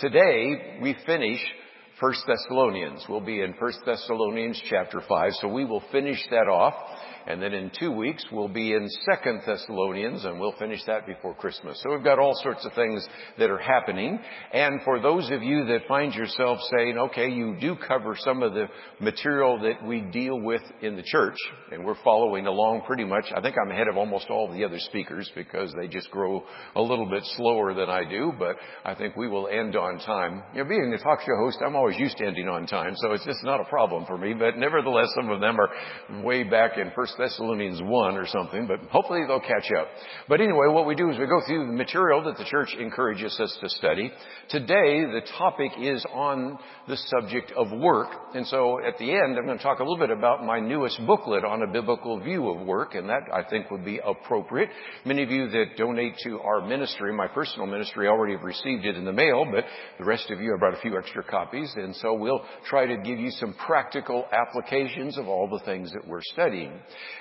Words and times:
today 0.00 0.78
we 0.80 0.94
finish 1.06 1.40
First 2.00 2.22
Thessalonians. 2.28 3.04
We'll 3.08 3.20
be 3.20 3.40
in 3.40 3.54
First 3.54 3.80
Thessalonians 3.84 4.62
chapter 4.70 5.00
5, 5.08 5.32
so 5.40 5.48
we 5.48 5.64
will 5.64 5.82
finish 5.90 6.24
that 6.30 6.46
off. 6.48 6.74
And 7.26 7.42
then 7.42 7.52
in 7.52 7.70
two 7.78 7.92
weeks, 7.92 8.24
we'll 8.32 8.48
be 8.48 8.72
in 8.72 8.88
Second 9.10 9.42
Thessalonians, 9.44 10.24
and 10.24 10.40
we'll 10.40 10.54
finish 10.58 10.80
that 10.86 11.06
before 11.06 11.34
Christmas. 11.34 11.78
So 11.82 11.90
we've 11.90 12.04
got 12.04 12.18
all 12.18 12.32
sorts 12.42 12.64
of 12.64 12.72
things 12.72 13.06
that 13.38 13.50
are 13.50 13.58
happening. 13.58 14.18
And 14.52 14.80
for 14.82 14.98
those 14.98 15.30
of 15.30 15.42
you 15.42 15.66
that 15.66 15.86
find 15.86 16.14
yourself 16.14 16.58
saying, 16.74 16.96
okay, 16.96 17.28
you 17.28 17.56
do 17.60 17.76
cover 17.76 18.16
some 18.18 18.42
of 18.42 18.54
the 18.54 18.68
material 19.00 19.60
that 19.60 19.86
we 19.86 20.00
deal 20.00 20.40
with 20.40 20.62
in 20.80 20.96
the 20.96 21.02
church, 21.02 21.36
and 21.70 21.84
we're 21.84 22.02
following 22.02 22.46
along 22.46 22.82
pretty 22.86 23.04
much. 23.04 23.24
I 23.36 23.42
think 23.42 23.56
I'm 23.62 23.72
ahead 23.72 23.88
of 23.88 23.98
almost 23.98 24.30
all 24.30 24.50
the 24.50 24.64
other 24.64 24.78
speakers 24.78 25.30
because 25.34 25.74
they 25.78 25.88
just 25.88 26.10
grow 26.10 26.44
a 26.76 26.80
little 26.80 27.10
bit 27.10 27.24
slower 27.36 27.74
than 27.74 27.90
I 27.90 28.08
do, 28.08 28.32
but 28.38 28.56
I 28.86 28.94
think 28.94 29.16
we 29.16 29.28
will 29.28 29.48
end 29.48 29.76
on 29.76 29.98
time. 29.98 30.44
You 30.54 30.62
know, 30.62 30.68
being 30.68 30.94
a 30.94 31.02
talk 31.02 31.20
show 31.20 31.36
host, 31.44 31.58
I'm 31.66 31.76
always 31.76 31.87
used 31.96 32.18
to 32.18 32.26
ending 32.26 32.48
on 32.48 32.66
time, 32.66 32.94
so 32.96 33.12
it's 33.12 33.24
just 33.24 33.42
not 33.44 33.60
a 33.60 33.64
problem 33.64 34.04
for 34.06 34.18
me, 34.18 34.34
but 34.34 34.56
nevertheless, 34.58 35.08
some 35.14 35.30
of 35.30 35.40
them 35.40 35.56
are 35.58 36.22
way 36.22 36.42
back 36.42 36.76
in 36.76 36.90
First 36.94 37.14
Thessalonians 37.18 37.80
1 37.82 38.16
or 38.16 38.26
something, 38.26 38.66
but 38.66 38.80
hopefully 38.90 39.20
they'll 39.26 39.40
catch 39.40 39.70
up. 39.78 39.88
But 40.28 40.40
anyway, 40.40 40.68
what 40.68 40.86
we 40.86 40.94
do 40.94 41.10
is 41.10 41.18
we 41.18 41.26
go 41.26 41.40
through 41.46 41.66
the 41.66 41.72
material 41.72 42.24
that 42.24 42.36
the 42.36 42.44
church 42.44 42.74
encourages 42.78 43.38
us 43.40 43.56
to 43.60 43.68
study. 43.68 44.10
Today, 44.48 45.04
the 45.04 45.22
topic 45.38 45.72
is 45.80 46.04
on 46.12 46.58
the 46.86 46.96
subject 46.96 47.52
of 47.56 47.70
work. 47.70 48.08
And 48.34 48.46
so 48.46 48.78
at 48.86 48.98
the 48.98 49.10
end, 49.10 49.36
I'm 49.38 49.46
going 49.46 49.58
to 49.58 49.62
talk 49.62 49.78
a 49.78 49.82
little 49.82 49.98
bit 49.98 50.10
about 50.10 50.44
my 50.44 50.58
newest 50.58 51.00
booklet 51.06 51.44
on 51.44 51.62
a 51.62 51.66
biblical 51.66 52.20
view 52.20 52.48
of 52.48 52.66
work, 52.66 52.94
and 52.94 53.08
that 53.08 53.22
I 53.32 53.42
think 53.48 53.70
would 53.70 53.84
be 53.84 54.00
appropriate. 54.04 54.70
Many 55.04 55.22
of 55.22 55.30
you 55.30 55.48
that 55.48 55.76
donate 55.76 56.16
to 56.24 56.40
our 56.40 56.66
ministry, 56.66 57.12
my 57.12 57.28
personal 57.28 57.66
ministry, 57.66 58.08
already 58.08 58.34
have 58.34 58.44
received 58.44 58.84
it 58.84 58.96
in 58.96 59.04
the 59.04 59.12
mail, 59.12 59.46
but 59.50 59.64
the 59.98 60.04
rest 60.04 60.30
of 60.30 60.40
you, 60.40 60.54
I 60.54 60.58
brought 60.58 60.74
a 60.74 60.80
few 60.80 60.98
extra 60.98 61.22
copies, 61.22 61.72
and 61.78 61.94
so 61.96 62.14
we'll 62.14 62.44
try 62.66 62.86
to 62.86 62.96
give 62.96 63.18
you 63.18 63.30
some 63.30 63.54
practical 63.66 64.26
applications 64.32 65.18
of 65.18 65.28
all 65.28 65.48
the 65.48 65.64
things 65.64 65.92
that 65.92 66.06
we're 66.06 66.22
studying. 66.22 66.72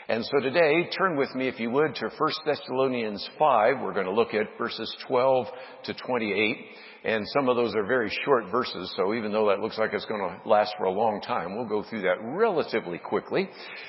And 0.07 0.23
so 0.25 0.39
today, 0.41 0.89
turn 0.97 1.17
with 1.17 1.33
me, 1.35 1.47
if 1.47 1.59
you 1.59 1.69
would, 1.71 1.95
to 1.95 2.09
1 2.17 2.31
Thessalonians 2.45 3.27
5. 3.37 3.75
We're 3.81 3.93
going 3.93 4.05
to 4.05 4.11
look 4.11 4.33
at 4.33 4.57
verses 4.57 4.95
12 5.07 5.47
to 5.85 5.93
28. 5.93 6.57
And 7.03 7.25
some 7.29 7.47
of 7.47 7.55
those 7.55 7.73
are 7.75 7.85
very 7.85 8.11
short 8.25 8.51
verses, 8.51 8.93
so 8.97 9.13
even 9.13 9.31
though 9.31 9.47
that 9.47 9.59
looks 9.59 9.77
like 9.77 9.93
it's 9.93 10.05
going 10.05 10.19
to 10.19 10.49
last 10.49 10.73
for 10.77 10.85
a 10.85 10.91
long 10.91 11.21
time, 11.21 11.55
we'll 11.55 11.67
go 11.67 11.87
through 11.87 12.01
that 12.01 12.17
relatively 12.21 12.97
quickly. 12.97 13.47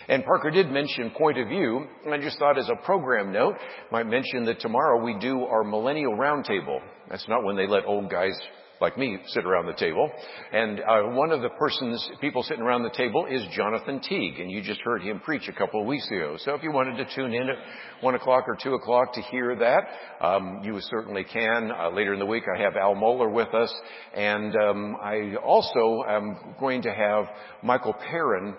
And 0.08 0.24
Parker 0.24 0.50
did 0.50 0.70
mention 0.70 1.10
point 1.10 1.36
of 1.36 1.48
view, 1.48 1.86
and 2.04 2.14
I 2.14 2.18
just 2.18 2.38
thought 2.38 2.58
as 2.58 2.68
a 2.68 2.84
program 2.84 3.32
note, 3.32 3.56
might 3.90 4.06
mention 4.06 4.44
that 4.44 4.60
tomorrow 4.60 5.02
we 5.02 5.18
do 5.18 5.42
our 5.44 5.64
Millennial 5.64 6.12
Roundtable. 6.12 6.78
That's 7.10 7.26
not 7.28 7.42
when 7.42 7.56
they 7.56 7.66
let 7.66 7.86
old 7.86 8.08
guys 8.08 8.38
like 8.80 8.96
me 8.96 9.18
sit 9.26 9.44
around 9.44 9.66
the 9.66 9.74
table. 9.74 10.10
And 10.52 10.80
uh, 10.80 11.02
one 11.10 11.32
of 11.32 11.42
the 11.42 11.48
persons, 11.50 12.08
people 12.20 12.42
sitting 12.42 12.62
around 12.62 12.82
the 12.82 12.90
table 12.90 13.26
is 13.26 13.42
Jonathan 13.54 14.00
Teague, 14.00 14.40
and 14.40 14.50
you 14.50 14.62
just 14.62 14.80
heard 14.82 15.02
him 15.02 15.20
preach 15.20 15.48
a 15.48 15.52
couple 15.52 15.80
of 15.80 15.86
weeks 15.86 16.06
ago. 16.10 16.36
So 16.38 16.54
if 16.54 16.62
you 16.62 16.72
wanted 16.72 16.96
to 16.96 17.14
tune 17.14 17.34
in 17.34 17.48
at 17.48 17.56
one 18.00 18.14
o'clock 18.14 18.44
or 18.46 18.56
two 18.62 18.74
o'clock 18.74 19.14
to 19.14 19.22
hear 19.22 19.56
that, 19.56 20.24
um, 20.24 20.60
you 20.62 20.78
certainly 20.80 21.24
can. 21.24 21.70
Uh, 21.70 21.90
later 21.90 22.12
in 22.12 22.18
the 22.18 22.26
week, 22.26 22.44
I 22.54 22.60
have 22.62 22.76
Al 22.76 22.94
Mohler 22.94 23.32
with 23.32 23.52
us, 23.54 23.74
and 24.14 24.54
um, 24.56 24.96
I 25.02 25.34
also 25.36 26.04
am 26.08 26.54
going 26.60 26.82
to 26.82 26.92
have 26.92 27.26
Michael 27.62 27.94
Perrin 27.94 28.54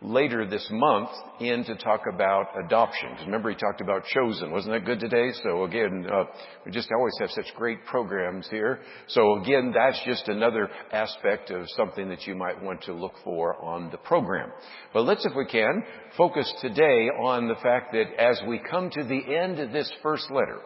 later 0.00 0.46
this 0.46 0.66
month 0.70 1.08
in 1.40 1.64
to 1.64 1.74
talk 1.76 2.02
about 2.12 2.46
adoption. 2.64 3.08
Remember 3.24 3.50
he 3.50 3.56
talked 3.56 3.80
about 3.80 4.04
chosen. 4.04 4.52
Wasn't 4.52 4.72
that 4.72 4.84
good 4.84 5.00
today? 5.00 5.30
So 5.42 5.64
again, 5.64 6.06
uh, 6.12 6.24
we 6.64 6.70
just 6.70 6.88
always 6.96 7.14
have 7.18 7.30
such 7.30 7.52
great 7.56 7.84
programs 7.84 8.48
here. 8.48 8.80
So 9.08 9.40
again, 9.40 9.72
that's 9.74 10.00
just 10.04 10.28
another 10.28 10.68
aspect 10.92 11.50
of 11.50 11.66
something 11.76 12.08
that 12.10 12.26
you 12.26 12.36
might 12.36 12.62
want 12.62 12.82
to 12.82 12.92
look 12.92 13.14
for 13.24 13.56
on 13.64 13.90
the 13.90 13.98
program. 13.98 14.50
But 14.92 15.02
let's, 15.02 15.26
if 15.26 15.32
we 15.36 15.46
can, 15.46 15.82
focus 16.16 16.52
today 16.60 17.08
on 17.20 17.48
the 17.48 17.56
fact 17.56 17.92
that 17.92 18.14
as 18.18 18.40
we 18.46 18.60
come 18.70 18.90
to 18.90 19.02
the 19.02 19.36
end 19.36 19.58
of 19.58 19.72
this 19.72 19.92
first 20.02 20.30
letter, 20.30 20.60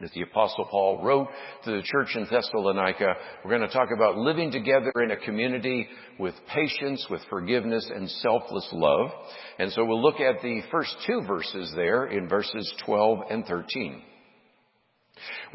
that 0.00 0.12
the 0.12 0.22
apostle 0.22 0.66
Paul 0.70 1.02
wrote 1.02 1.28
to 1.64 1.70
the 1.70 1.82
church 1.82 2.16
in 2.16 2.26
Thessalonica. 2.30 3.14
We're 3.42 3.56
going 3.56 3.66
to 3.66 3.74
talk 3.74 3.88
about 3.94 4.18
living 4.18 4.50
together 4.50 4.92
in 5.02 5.10
a 5.10 5.16
community 5.16 5.88
with 6.18 6.34
patience, 6.52 7.06
with 7.08 7.22
forgiveness 7.30 7.90
and 7.94 8.10
selfless 8.10 8.68
love. 8.72 9.10
And 9.58 9.72
so 9.72 9.84
we'll 9.86 10.02
look 10.02 10.20
at 10.20 10.42
the 10.42 10.60
first 10.70 10.94
two 11.06 11.22
verses 11.26 11.72
there 11.74 12.06
in 12.06 12.28
verses 12.28 12.70
12 12.84 13.20
and 13.30 13.46
13. 13.46 14.02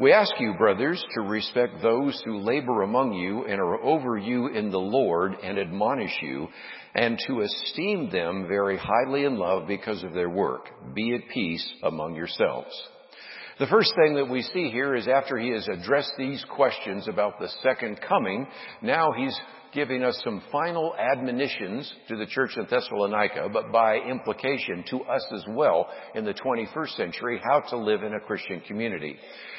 We 0.00 0.12
ask 0.12 0.32
you, 0.40 0.54
brothers, 0.54 1.04
to 1.14 1.20
respect 1.20 1.80
those 1.80 2.20
who 2.24 2.40
labor 2.40 2.82
among 2.82 3.12
you 3.12 3.44
and 3.44 3.60
are 3.60 3.80
over 3.80 4.18
you 4.18 4.48
in 4.48 4.70
the 4.72 4.78
Lord 4.78 5.34
and 5.40 5.56
admonish 5.56 6.18
you, 6.20 6.48
and 6.96 7.16
to 7.28 7.42
esteem 7.42 8.10
them 8.10 8.46
very 8.48 8.76
highly 8.76 9.24
in 9.24 9.36
love 9.36 9.68
because 9.68 10.02
of 10.02 10.14
their 10.14 10.30
work. 10.30 10.68
Be 10.94 11.14
at 11.14 11.32
peace 11.32 11.64
among 11.84 12.16
yourselves. 12.16 12.72
The 13.62 13.68
first 13.68 13.94
thing 13.94 14.16
that 14.16 14.28
we 14.28 14.42
see 14.42 14.70
here 14.70 14.96
is 14.96 15.06
after 15.06 15.38
he 15.38 15.50
has 15.50 15.68
addressed 15.68 16.14
these 16.18 16.44
questions 16.50 17.06
about 17.06 17.38
the 17.38 17.48
second 17.62 18.00
coming, 18.00 18.48
now 18.82 19.12
he's 19.12 19.38
giving 19.72 20.02
us 20.02 20.20
some 20.24 20.42
final 20.50 20.96
admonitions 20.98 21.94
to 22.08 22.16
the 22.16 22.26
church 22.26 22.56
in 22.56 22.66
Thessalonica, 22.68 23.50
but 23.52 23.70
by 23.70 23.98
implication 23.98 24.82
to 24.90 25.02
us 25.02 25.24
as 25.32 25.44
well 25.50 25.86
in 26.16 26.24
the 26.24 26.34
21st 26.34 26.96
century, 26.96 27.40
how 27.40 27.60
to 27.70 27.76
live 27.76 28.02
in 28.02 28.14
a 28.14 28.26
Christian 28.26 28.62
community. 28.66 29.14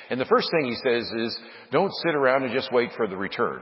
And 0.09 0.19
the 0.19 0.25
first 0.25 0.50
thing 0.52 0.66
he 0.66 0.75
says 0.84 1.09
is, 1.09 1.40
don't 1.72 1.94
sit 2.03 2.13
around 2.13 2.44
and 2.44 2.52
just 2.52 2.74
wait 2.74 2.90
for 2.97 3.08
the 3.08 3.16
return. 3.16 3.62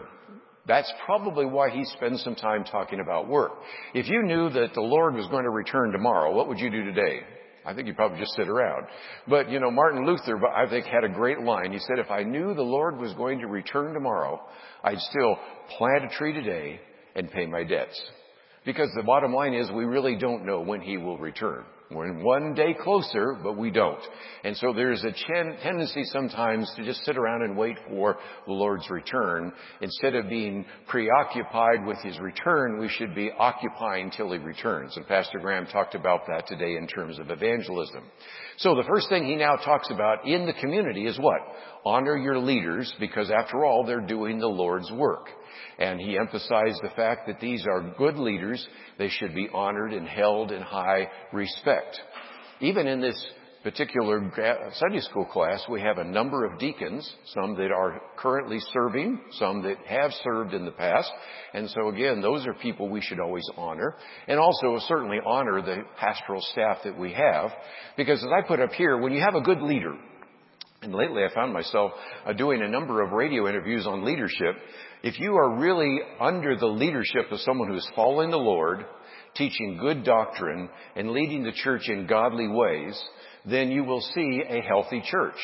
That's 0.65 0.91
probably 1.05 1.45
why 1.45 1.69
he 1.69 1.85
spends 1.85 2.23
some 2.23 2.33
time 2.33 2.63
talking 2.63 2.99
about 2.99 3.29
work. 3.29 3.51
If 3.93 4.09
you 4.09 4.23
knew 4.23 4.49
that 4.49 4.73
the 4.73 4.81
Lord 4.81 5.13
was 5.13 5.27
going 5.27 5.43
to 5.43 5.51
return 5.51 5.91
tomorrow, 5.91 6.33
what 6.33 6.47
would 6.47 6.57
you 6.57 6.71
do 6.71 6.83
today? 6.83 7.19
I 7.65 7.73
think 7.73 7.87
you'd 7.87 7.95
probably 7.95 8.19
just 8.19 8.33
sit 8.35 8.49
around. 8.49 8.87
But, 9.27 9.49
you 9.49 9.59
know, 9.59 9.69
Martin 9.69 10.05
Luther, 10.05 10.39
I 10.47 10.67
think, 10.69 10.85
had 10.85 11.03
a 11.03 11.09
great 11.09 11.39
line. 11.39 11.71
He 11.71 11.79
said, 11.79 11.99
if 11.99 12.09
I 12.09 12.23
knew 12.23 12.53
the 12.53 12.61
Lord 12.61 12.97
was 12.97 13.13
going 13.13 13.39
to 13.39 13.47
return 13.47 13.93
tomorrow, 13.93 14.41
I'd 14.83 14.99
still 14.99 15.37
plant 15.77 16.05
a 16.05 16.17
tree 16.17 16.33
today 16.33 16.79
and 17.15 17.31
pay 17.31 17.45
my 17.45 17.63
debts. 17.63 18.01
Because 18.65 18.89
the 18.95 19.03
bottom 19.03 19.33
line 19.33 19.53
is 19.53 19.69
we 19.71 19.85
really 19.85 20.15
don't 20.15 20.45
know 20.45 20.61
when 20.61 20.81
he 20.81 20.97
will 20.97 21.17
return. 21.17 21.63
We're 21.93 22.13
one 22.23 22.53
day 22.53 22.73
closer, 22.73 23.37
but 23.43 23.57
we 23.57 23.69
don't. 23.69 24.01
And 24.43 24.55
so 24.55 24.71
there's 24.73 25.03
a 25.03 25.11
tendency 25.61 26.03
sometimes 26.05 26.71
to 26.77 26.85
just 26.85 27.03
sit 27.03 27.17
around 27.17 27.43
and 27.43 27.57
wait 27.57 27.77
for 27.89 28.17
the 28.47 28.53
Lord's 28.53 28.89
return. 28.89 29.51
Instead 29.81 30.15
of 30.15 30.29
being 30.29 30.65
preoccupied 30.87 31.85
with 31.85 31.97
His 31.99 32.17
return, 32.19 32.79
we 32.79 32.87
should 32.87 33.13
be 33.13 33.31
occupying 33.37 34.09
till 34.11 34.31
He 34.31 34.37
returns. 34.37 34.95
And 34.95 35.05
Pastor 35.07 35.39
Graham 35.39 35.65
talked 35.65 35.95
about 35.95 36.21
that 36.27 36.47
today 36.47 36.77
in 36.77 36.87
terms 36.87 37.19
of 37.19 37.29
evangelism. 37.29 38.03
So 38.57 38.75
the 38.75 38.87
first 38.87 39.09
thing 39.09 39.25
he 39.25 39.35
now 39.35 39.55
talks 39.55 39.89
about 39.91 40.27
in 40.27 40.45
the 40.45 40.53
community 40.53 41.07
is 41.07 41.19
what? 41.19 41.39
Honor 41.83 42.15
your 42.15 42.37
leaders 42.37 42.93
because 42.99 43.31
after 43.31 43.65
all, 43.65 43.83
they're 43.85 43.99
doing 44.05 44.39
the 44.39 44.47
Lord's 44.47 44.91
work. 44.91 45.27
And 45.79 45.99
he 45.99 46.17
emphasized 46.17 46.79
the 46.81 46.93
fact 46.95 47.27
that 47.27 47.39
these 47.39 47.65
are 47.65 47.93
good 47.97 48.17
leaders. 48.17 48.65
They 48.97 49.09
should 49.09 49.33
be 49.33 49.49
honored 49.53 49.93
and 49.93 50.07
held 50.07 50.51
in 50.51 50.61
high 50.61 51.07
respect. 51.31 51.99
Even 52.59 52.87
in 52.87 53.01
this 53.01 53.15
particular 53.63 54.19
Sunday 54.73 55.01
school 55.01 55.25
class, 55.25 55.63
we 55.69 55.81
have 55.81 55.99
a 55.99 56.03
number 56.03 56.45
of 56.45 56.57
deacons, 56.57 57.07
some 57.33 57.55
that 57.55 57.71
are 57.71 58.01
currently 58.17 58.57
serving, 58.73 59.19
some 59.33 59.61
that 59.63 59.77
have 59.85 60.11
served 60.23 60.53
in 60.53 60.65
the 60.65 60.71
past. 60.71 61.11
And 61.53 61.69
so 61.69 61.89
again, 61.89 62.21
those 62.21 62.45
are 62.47 62.53
people 62.55 62.89
we 62.89 63.01
should 63.01 63.19
always 63.19 63.47
honor. 63.57 63.95
And 64.27 64.39
also 64.39 64.77
certainly 64.87 65.19
honor 65.25 65.61
the 65.61 65.83
pastoral 65.99 66.41
staff 66.41 66.79
that 66.85 66.97
we 66.97 67.13
have. 67.13 67.51
Because 67.97 68.23
as 68.23 68.29
I 68.35 68.47
put 68.47 68.59
up 68.59 68.71
here, 68.71 68.97
when 68.97 69.13
you 69.13 69.21
have 69.21 69.35
a 69.35 69.41
good 69.41 69.61
leader, 69.61 69.95
and 70.81 70.95
lately 70.95 71.23
I 71.23 71.31
found 71.33 71.53
myself 71.53 71.91
uh, 72.25 72.33
doing 72.33 72.63
a 72.63 72.67
number 72.67 73.03
of 73.03 73.11
radio 73.11 73.47
interviews 73.47 73.85
on 73.85 74.03
leadership. 74.03 74.55
If 75.03 75.19
you 75.19 75.35
are 75.35 75.59
really 75.59 75.99
under 76.19 76.55
the 76.57 76.65
leadership 76.65 77.31
of 77.31 77.39
someone 77.41 77.69
who 77.69 77.75
is 77.75 77.91
following 77.95 78.31
the 78.31 78.37
Lord, 78.37 78.83
teaching 79.35 79.77
good 79.79 80.03
doctrine, 80.03 80.69
and 80.95 81.11
leading 81.11 81.43
the 81.43 81.51
church 81.51 81.87
in 81.87 82.07
godly 82.07 82.47
ways, 82.47 82.99
then 83.45 83.69
you 83.69 83.83
will 83.83 84.01
see 84.01 84.41
a 84.47 84.61
healthy 84.61 85.03
church. 85.05 85.37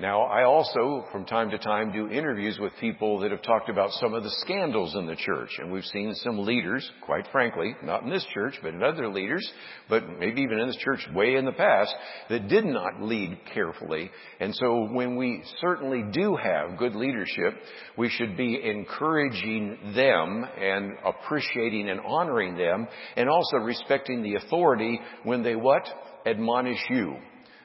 Now, 0.00 0.22
I 0.22 0.44
also, 0.44 1.04
from 1.12 1.26
time 1.26 1.50
to 1.50 1.58
time, 1.58 1.92
do 1.92 2.08
interviews 2.08 2.58
with 2.58 2.72
people 2.80 3.18
that 3.18 3.32
have 3.32 3.42
talked 3.42 3.68
about 3.68 3.90
some 4.00 4.14
of 4.14 4.22
the 4.22 4.34
scandals 4.40 4.94
in 4.94 5.04
the 5.04 5.14
church. 5.14 5.50
And 5.58 5.70
we've 5.70 5.84
seen 5.84 6.14
some 6.14 6.38
leaders, 6.38 6.90
quite 7.02 7.26
frankly, 7.30 7.76
not 7.82 8.02
in 8.02 8.08
this 8.08 8.24
church, 8.32 8.54
but 8.62 8.72
in 8.72 8.82
other 8.82 9.08
leaders, 9.08 9.46
but 9.90 10.08
maybe 10.18 10.40
even 10.40 10.58
in 10.58 10.68
this 10.68 10.78
church 10.78 11.06
way 11.14 11.36
in 11.36 11.44
the 11.44 11.52
past, 11.52 11.94
that 12.30 12.48
did 12.48 12.64
not 12.64 13.02
lead 13.02 13.40
carefully. 13.52 14.10
And 14.40 14.54
so 14.54 14.88
when 14.90 15.16
we 15.16 15.42
certainly 15.60 16.02
do 16.10 16.34
have 16.34 16.78
good 16.78 16.94
leadership, 16.94 17.52
we 17.98 18.08
should 18.08 18.38
be 18.38 18.58
encouraging 18.58 19.92
them 19.94 20.46
and 20.58 20.92
appreciating 21.04 21.90
and 21.90 22.00
honoring 22.00 22.56
them 22.56 22.88
and 23.16 23.28
also 23.28 23.58
respecting 23.58 24.22
the 24.22 24.36
authority 24.36 24.98
when 25.24 25.42
they 25.42 25.56
what? 25.56 25.86
Admonish 26.24 26.82
you. 26.88 27.16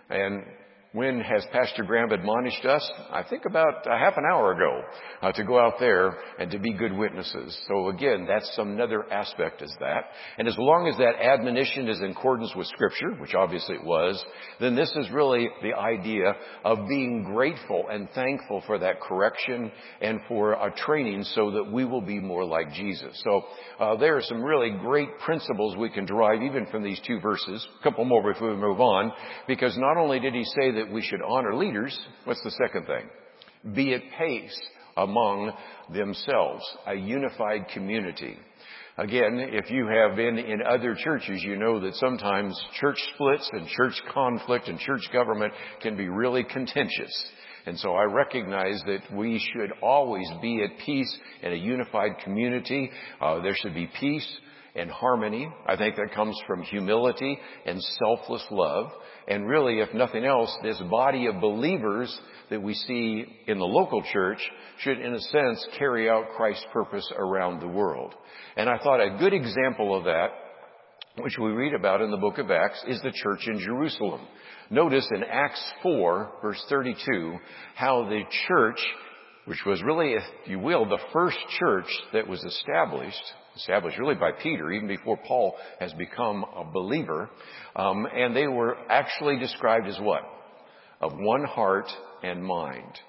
And 0.09 0.43
when 0.95 1.19
has 1.19 1.45
Pastor 1.51 1.83
Graham 1.83 2.13
admonished 2.13 2.63
us? 2.63 2.89
I 3.11 3.21
think 3.23 3.43
about 3.45 3.85
a 3.85 3.97
half 3.97 4.15
an 4.15 4.23
hour 4.31 4.53
ago 4.53 4.81
uh, 5.21 5.31
to 5.33 5.43
go 5.43 5.59
out 5.59 5.73
there 5.77 6.17
and 6.39 6.49
to 6.51 6.57
be 6.57 6.71
good 6.71 6.93
witnesses. 6.93 7.57
So 7.67 7.89
again, 7.89 8.25
that's 8.25 8.49
another 8.57 9.03
aspect 9.11 9.61
is 9.61 9.75
that. 9.81 10.03
And 10.37 10.47
as 10.47 10.55
long 10.57 10.87
as 10.87 10.97
that 10.97 11.21
admonition 11.21 11.89
is 11.89 11.99
in 11.99 12.11
accordance 12.11 12.53
with 12.55 12.67
Scripture, 12.67 13.11
which 13.19 13.35
obviously 13.35 13.75
it 13.75 13.83
was, 13.83 14.23
then 14.61 14.73
this 14.77 14.89
is 14.95 15.11
really 15.11 15.49
the 15.61 15.73
idea 15.73 16.31
of 16.63 16.87
being 16.87 17.25
grateful 17.25 17.87
and 17.91 18.09
thankful 18.11 18.63
for 18.65 18.79
that 18.79 19.01
correction 19.01 19.73
and 19.99 20.21
for 20.29 20.53
a 20.53 20.73
training 20.77 21.23
so 21.23 21.51
that 21.51 21.69
we 21.73 21.83
will 21.83 22.01
be 22.01 22.21
more 22.21 22.45
like 22.45 22.71
Jesus. 22.71 23.21
So 23.21 23.41
uh, 23.81 23.97
there 23.97 24.15
are 24.15 24.21
some 24.21 24.41
really 24.41 24.69
great 24.69 25.09
principles 25.25 25.75
we 25.75 25.89
can 25.89 26.05
derive 26.05 26.41
even 26.41 26.67
from 26.67 26.83
these 26.83 27.01
two 27.05 27.19
verses. 27.19 27.67
A 27.81 27.83
couple 27.83 28.05
more 28.05 28.31
before 28.31 28.51
we 28.51 28.55
move 28.55 28.79
on, 28.79 29.11
because 29.45 29.77
not 29.77 29.97
only 29.97 30.21
did 30.21 30.33
he 30.33 30.45
say 30.45 30.71
that 30.71 30.84
that 30.85 30.93
we 30.93 31.01
should 31.01 31.21
honor 31.21 31.55
leaders, 31.55 31.97
what's 32.25 32.43
the 32.43 32.51
second 32.51 32.85
thing? 32.85 33.73
Be 33.73 33.93
at 33.93 34.01
pace 34.17 34.59
among 34.97 35.51
themselves, 35.93 36.63
a 36.87 36.95
unified 36.95 37.67
community. 37.73 38.37
Again, 38.97 39.39
if 39.51 39.69
you 39.69 39.87
have 39.87 40.15
been 40.15 40.37
in 40.37 40.61
other 40.61 40.95
churches, 40.95 41.43
you 41.43 41.57
know 41.57 41.81
that 41.81 41.95
sometimes 41.95 42.57
church 42.79 42.97
splits 43.13 43.49
and 43.51 43.67
church 43.67 44.01
conflict 44.13 44.69
and 44.69 44.79
church 44.79 45.09
government 45.11 45.51
can 45.81 45.97
be 45.97 46.07
really 46.07 46.45
contentious. 46.45 47.31
And 47.65 47.77
so 47.77 47.93
I 47.93 48.03
recognize 48.03 48.81
that 48.85 49.01
we 49.13 49.39
should 49.39 49.71
always 49.81 50.29
be 50.41 50.63
at 50.63 50.85
peace 50.85 51.17
in 51.41 51.51
a 51.51 51.55
unified 51.55 52.19
community. 52.23 52.89
Uh, 53.19 53.41
there 53.41 53.55
should 53.55 53.73
be 53.73 53.89
peace 53.99 54.39
and 54.75 54.91
harmony. 54.91 55.49
I 55.65 55.77
think 55.77 55.95
that 55.95 56.13
comes 56.13 56.39
from 56.45 56.63
humility 56.63 57.37
and 57.65 57.81
selfless 57.81 58.45
love. 58.51 58.91
And 59.27 59.47
really, 59.47 59.79
if 59.79 59.93
nothing 59.93 60.25
else, 60.25 60.55
this 60.61 60.81
body 60.89 61.27
of 61.27 61.41
believers 61.41 62.15
that 62.49 62.61
we 62.61 62.73
see 62.73 63.25
in 63.47 63.57
the 63.57 63.65
local 63.65 64.03
church 64.11 64.39
should, 64.79 64.99
in 64.99 65.13
a 65.13 65.19
sense, 65.19 65.67
carry 65.77 66.09
out 66.09 66.35
Christ's 66.35 66.65
purpose 66.71 67.09
around 67.17 67.61
the 67.61 67.67
world. 67.67 68.13
And 68.55 68.69
I 68.69 68.77
thought 68.77 69.01
a 69.01 69.17
good 69.17 69.33
example 69.33 69.95
of 69.97 70.03
that, 70.03 70.27
which 71.17 71.37
we 71.39 71.51
read 71.51 71.73
about 71.73 72.01
in 72.01 72.11
the 72.11 72.17
book 72.17 72.37
of 72.37 72.51
Acts, 72.51 72.83
is 72.87 73.01
the 73.01 73.13
church 73.13 73.47
in 73.47 73.59
Jerusalem. 73.59 74.21
Notice 74.69 75.07
in 75.15 75.23
Acts 75.23 75.63
4, 75.83 76.31
verse 76.41 76.63
32, 76.69 77.37
how 77.75 78.07
the 78.09 78.21
church, 78.47 78.79
which 79.45 79.63
was 79.65 79.81
really, 79.83 80.13
if 80.13 80.23
you 80.45 80.59
will, 80.59 80.85
the 80.85 80.99
first 81.13 81.37
church 81.59 81.87
that 82.13 82.27
was 82.27 82.43
established, 82.43 83.21
established 83.55 83.97
really 83.99 84.15
by 84.15 84.31
Peter, 84.31 84.71
even 84.71 84.87
before 84.87 85.17
Paul 85.17 85.55
has 85.79 85.93
become 85.93 86.43
a 86.55 86.63
believer. 86.63 87.29
Um, 87.75 88.07
and 88.11 88.35
they 88.35 88.47
were 88.47 88.75
actually 88.89 89.37
described 89.37 89.87
as 89.87 89.99
what? 89.99 90.21
Of 90.99 91.13
one 91.17 91.43
heart 91.43 91.89
and 92.23 92.43
mind. 92.43 92.99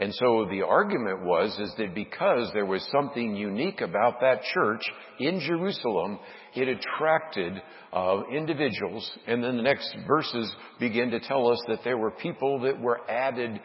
And 0.00 0.14
so 0.14 0.46
the 0.50 0.62
argument 0.62 1.24
was 1.24 1.50
is 1.58 1.74
that 1.76 1.94
because 1.94 2.50
there 2.54 2.64
was 2.64 2.82
something 2.90 3.36
unique 3.36 3.82
about 3.82 4.20
that 4.22 4.42
church 4.54 4.80
in 5.18 5.40
Jerusalem, 5.40 6.18
it 6.54 6.68
attracted 6.68 7.60
uh, 7.92 8.22
individuals. 8.32 9.10
And 9.26 9.44
then 9.44 9.58
the 9.58 9.62
next 9.62 9.94
verses 10.06 10.50
begin 10.78 11.10
to 11.10 11.20
tell 11.20 11.50
us 11.50 11.60
that 11.68 11.80
there 11.84 11.98
were 11.98 12.12
people 12.12 12.60
that 12.60 12.80
were 12.80 13.00
added 13.10 13.60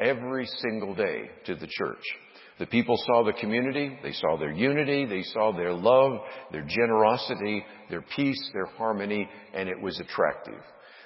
every 0.00 0.46
single 0.46 0.94
day 0.94 1.30
to 1.46 1.54
the 1.54 1.68
church. 1.68 2.02
The 2.58 2.66
people 2.66 2.96
saw 3.06 3.24
the 3.24 3.32
community, 3.32 3.98
they 4.02 4.12
saw 4.12 4.36
their 4.36 4.52
unity, 4.52 5.06
they 5.06 5.22
saw 5.22 5.52
their 5.52 5.72
love, 5.72 6.20
their 6.52 6.66
generosity, 6.68 7.64
their 7.88 8.04
peace, 8.14 8.50
their 8.52 8.66
harmony, 8.66 9.28
and 9.54 9.68
it 9.68 9.80
was 9.80 9.98
attractive. 9.98 10.60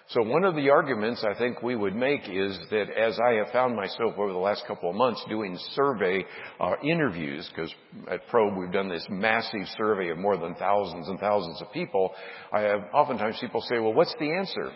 So 0.09 0.23
one 0.23 0.45
of 0.45 0.55
the 0.55 0.69
arguments 0.69 1.25
I 1.25 1.39
think 1.39 1.63
we 1.63 1.77
would 1.77 1.95
make 1.95 2.29
is 2.29 2.59
that 2.71 2.91
as 2.91 3.19
I 3.27 3.35
have 3.35 3.53
found 3.53 3.75
myself 3.75 4.15
over 4.19 4.33
the 4.33 4.39
last 4.39 4.65
couple 4.67 4.91
of 4.91 4.97
months 4.97 5.25
doing 5.31 5.57
survey 5.75 6.27
uh, 6.61 6.75
interviews, 6.83 7.49
because 7.55 7.73
at 8.11 8.27
Probe 8.29 8.57
we've 8.59 8.73
done 8.73 8.91
this 8.91 9.07
massive 9.09 9.67
survey 9.79 10.11
of 10.11 10.19
more 10.19 10.37
than 10.37 10.57
thousands 10.57 11.09
and 11.09 11.19
thousands 11.19 11.63
of 11.63 11.73
people, 11.73 12.13
I 12.53 12.61
have 12.63 12.81
oftentimes 12.93 13.39
people 13.41 13.63
say, 13.63 13.79
well, 13.79 13.95
what's 13.95 14.15
the 14.19 14.31
answer? 14.37 14.73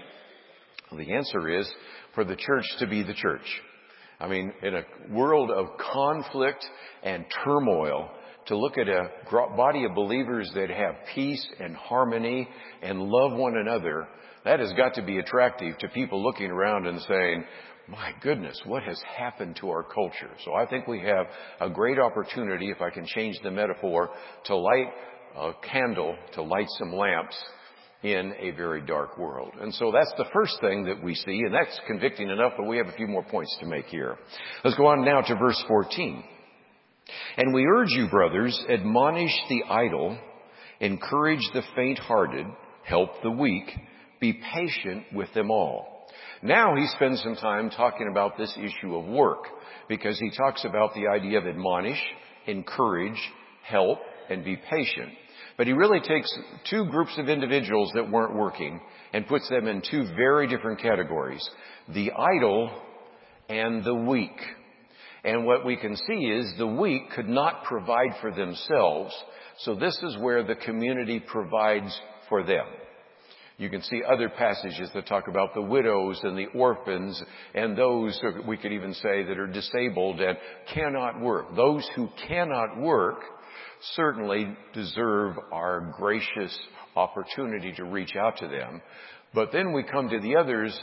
Well, 0.90 1.04
the 1.04 1.12
answer 1.12 1.60
is 1.60 1.68
for 2.14 2.24
the 2.24 2.36
church 2.36 2.64
to 2.78 2.86
be 2.86 3.02
the 3.02 3.14
church. 3.14 3.60
I 4.20 4.26
mean, 4.26 4.52
in 4.62 4.74
a 4.74 4.82
world 5.10 5.50
of 5.50 5.66
conflict 5.92 6.64
and 7.02 7.24
turmoil, 7.44 8.10
to 8.46 8.56
look 8.56 8.78
at 8.78 8.88
a 8.88 9.10
body 9.56 9.84
of 9.84 9.94
believers 9.94 10.50
that 10.54 10.70
have 10.70 10.94
peace 11.14 11.46
and 11.60 11.76
harmony 11.76 12.48
and 12.82 13.00
love 13.00 13.32
one 13.38 13.56
another, 13.56 14.08
that 14.44 14.58
has 14.58 14.72
got 14.72 14.94
to 14.94 15.02
be 15.02 15.18
attractive 15.18 15.76
to 15.78 15.88
people 15.88 16.22
looking 16.22 16.50
around 16.50 16.86
and 16.86 17.00
saying, 17.02 17.44
my 17.88 18.12
goodness, 18.22 18.60
what 18.64 18.82
has 18.82 19.00
happened 19.16 19.56
to 19.56 19.68
our 19.70 19.82
culture? 19.82 20.30
So 20.44 20.54
I 20.54 20.66
think 20.66 20.86
we 20.86 21.00
have 21.00 21.26
a 21.60 21.70
great 21.70 21.98
opportunity, 21.98 22.70
if 22.70 22.80
I 22.80 22.90
can 22.90 23.06
change 23.06 23.36
the 23.42 23.50
metaphor, 23.50 24.10
to 24.46 24.56
light 24.56 24.88
a 25.36 25.52
candle, 25.62 26.16
to 26.34 26.42
light 26.42 26.66
some 26.78 26.92
lamps 26.92 27.36
in 28.02 28.32
a 28.38 28.52
very 28.52 28.80
dark 28.80 29.18
world. 29.18 29.52
And 29.60 29.74
so 29.74 29.90
that's 29.92 30.12
the 30.16 30.30
first 30.32 30.60
thing 30.60 30.84
that 30.84 31.02
we 31.02 31.14
see, 31.14 31.40
and 31.44 31.52
that's 31.52 31.80
convicting 31.86 32.30
enough, 32.30 32.52
but 32.56 32.66
we 32.66 32.76
have 32.76 32.86
a 32.86 32.92
few 32.92 33.08
more 33.08 33.24
points 33.24 33.56
to 33.60 33.66
make 33.66 33.86
here. 33.86 34.16
Let's 34.64 34.76
go 34.76 34.86
on 34.86 35.04
now 35.04 35.20
to 35.20 35.34
verse 35.34 35.62
14. 35.66 36.22
And 37.38 37.54
we 37.54 37.64
urge 37.64 37.90
you, 37.90 38.08
brothers, 38.08 38.58
admonish 38.68 39.34
the 39.48 39.64
idle, 39.68 40.16
encourage 40.80 41.42
the 41.54 41.62
faint-hearted, 41.74 42.46
help 42.84 43.10
the 43.22 43.30
weak, 43.30 43.68
be 44.20 44.40
patient 44.54 45.04
with 45.12 45.32
them 45.34 45.50
all. 45.50 46.06
Now 46.42 46.76
he 46.76 46.86
spends 46.94 47.20
some 47.22 47.34
time 47.34 47.70
talking 47.70 48.08
about 48.10 48.38
this 48.38 48.56
issue 48.56 48.94
of 48.94 49.06
work, 49.06 49.44
because 49.88 50.18
he 50.20 50.30
talks 50.36 50.64
about 50.64 50.94
the 50.94 51.08
idea 51.08 51.38
of 51.38 51.46
admonish, 51.46 52.00
encourage, 52.46 53.18
help, 53.64 53.98
and 54.30 54.44
be 54.44 54.56
patient. 54.56 55.10
But 55.58 55.66
he 55.66 55.72
really 55.72 56.00
takes 56.00 56.32
two 56.70 56.86
groups 56.86 57.18
of 57.18 57.28
individuals 57.28 57.90
that 57.94 58.10
weren't 58.10 58.36
working 58.36 58.80
and 59.12 59.26
puts 59.26 59.48
them 59.50 59.66
in 59.66 59.82
two 59.82 60.04
very 60.16 60.46
different 60.46 60.80
categories. 60.80 61.46
The 61.88 62.12
idle 62.12 62.70
and 63.48 63.84
the 63.84 63.94
weak. 63.94 64.38
And 65.24 65.44
what 65.44 65.66
we 65.66 65.76
can 65.76 65.96
see 65.96 66.26
is 66.26 66.54
the 66.56 66.66
weak 66.66 67.10
could 67.10 67.28
not 67.28 67.64
provide 67.64 68.14
for 68.20 68.30
themselves, 68.30 69.12
so 69.58 69.74
this 69.74 69.98
is 70.04 70.16
where 70.18 70.44
the 70.44 70.54
community 70.54 71.18
provides 71.18 71.98
for 72.28 72.44
them. 72.44 72.64
You 73.56 73.68
can 73.68 73.82
see 73.82 74.02
other 74.08 74.28
passages 74.28 74.88
that 74.94 75.08
talk 75.08 75.26
about 75.26 75.54
the 75.54 75.62
widows 75.62 76.20
and 76.22 76.38
the 76.38 76.46
orphans 76.54 77.20
and 77.54 77.76
those 77.76 78.18
we 78.46 78.56
could 78.56 78.70
even 78.72 78.94
say 78.94 79.24
that 79.24 79.36
are 79.36 79.48
disabled 79.48 80.20
and 80.20 80.38
cannot 80.72 81.20
work. 81.20 81.56
Those 81.56 81.84
who 81.96 82.08
cannot 82.28 82.78
work 82.78 83.18
certainly 83.94 84.56
deserve 84.74 85.36
our 85.52 85.92
gracious 85.98 86.58
opportunity 86.96 87.72
to 87.72 87.84
reach 87.84 88.16
out 88.16 88.36
to 88.38 88.48
them. 88.48 88.82
But 89.34 89.52
then 89.52 89.72
we 89.72 89.82
come 89.82 90.08
to 90.08 90.20
the 90.20 90.36
others 90.36 90.78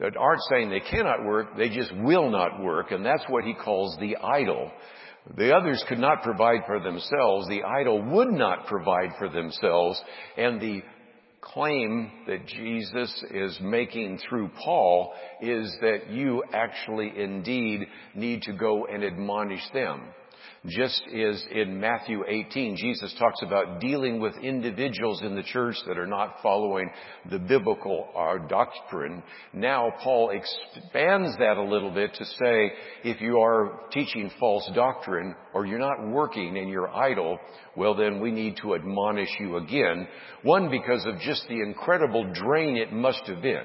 that 0.00 0.16
aren't 0.16 0.42
saying 0.50 0.70
they 0.70 0.80
cannot 0.80 1.24
work, 1.24 1.56
they 1.56 1.68
just 1.68 1.94
will 1.96 2.30
not 2.30 2.60
work, 2.62 2.90
and 2.90 3.04
that's 3.04 3.24
what 3.28 3.44
he 3.44 3.54
calls 3.54 3.96
the 4.00 4.16
idle. 4.16 4.70
The 5.36 5.54
others 5.54 5.84
could 5.86 5.98
not 5.98 6.22
provide 6.22 6.60
for 6.66 6.80
themselves, 6.80 7.46
the 7.48 7.62
idle 7.62 8.02
would 8.02 8.30
not 8.30 8.66
provide 8.66 9.10
for 9.18 9.28
themselves, 9.28 10.02
and 10.38 10.60
the 10.60 10.82
claim 11.42 12.10
that 12.26 12.46
Jesus 12.46 13.24
is 13.30 13.58
making 13.60 14.18
through 14.28 14.50
Paul 14.62 15.12
is 15.40 15.74
that 15.80 16.10
you 16.10 16.42
actually 16.52 17.12
indeed 17.16 17.86
need 18.14 18.42
to 18.42 18.52
go 18.52 18.86
and 18.86 19.04
admonish 19.04 19.62
them. 19.72 20.02
Just 20.66 21.02
as 21.06 21.42
in 21.52 21.80
Matthew 21.80 22.22
18, 22.28 22.76
Jesus 22.76 23.14
talks 23.18 23.40
about 23.42 23.80
dealing 23.80 24.20
with 24.20 24.36
individuals 24.42 25.22
in 25.22 25.34
the 25.34 25.42
church 25.42 25.76
that 25.86 25.96
are 25.96 26.06
not 26.06 26.36
following 26.42 26.90
the 27.30 27.38
biblical 27.38 28.08
uh, 28.14 28.46
doctrine. 28.46 29.22
Now 29.54 29.90
Paul 30.02 30.30
expands 30.30 31.34
that 31.38 31.56
a 31.56 31.62
little 31.62 31.90
bit 31.90 32.12
to 32.12 32.24
say, 32.26 32.72
if 33.04 33.22
you 33.22 33.38
are 33.38 33.88
teaching 33.90 34.30
false 34.38 34.70
doctrine 34.74 35.34
or 35.54 35.64
you're 35.64 35.78
not 35.78 36.06
working 36.06 36.58
and 36.58 36.68
you're 36.68 36.94
idle, 36.94 37.38
well 37.74 37.94
then 37.94 38.20
we 38.20 38.30
need 38.30 38.58
to 38.58 38.74
admonish 38.74 39.30
you 39.40 39.56
again. 39.56 40.06
One, 40.42 40.70
because 40.70 41.06
of 41.06 41.20
just 41.20 41.48
the 41.48 41.62
incredible 41.62 42.30
drain 42.34 42.76
it 42.76 42.92
must 42.92 43.22
have 43.28 43.40
been. 43.40 43.64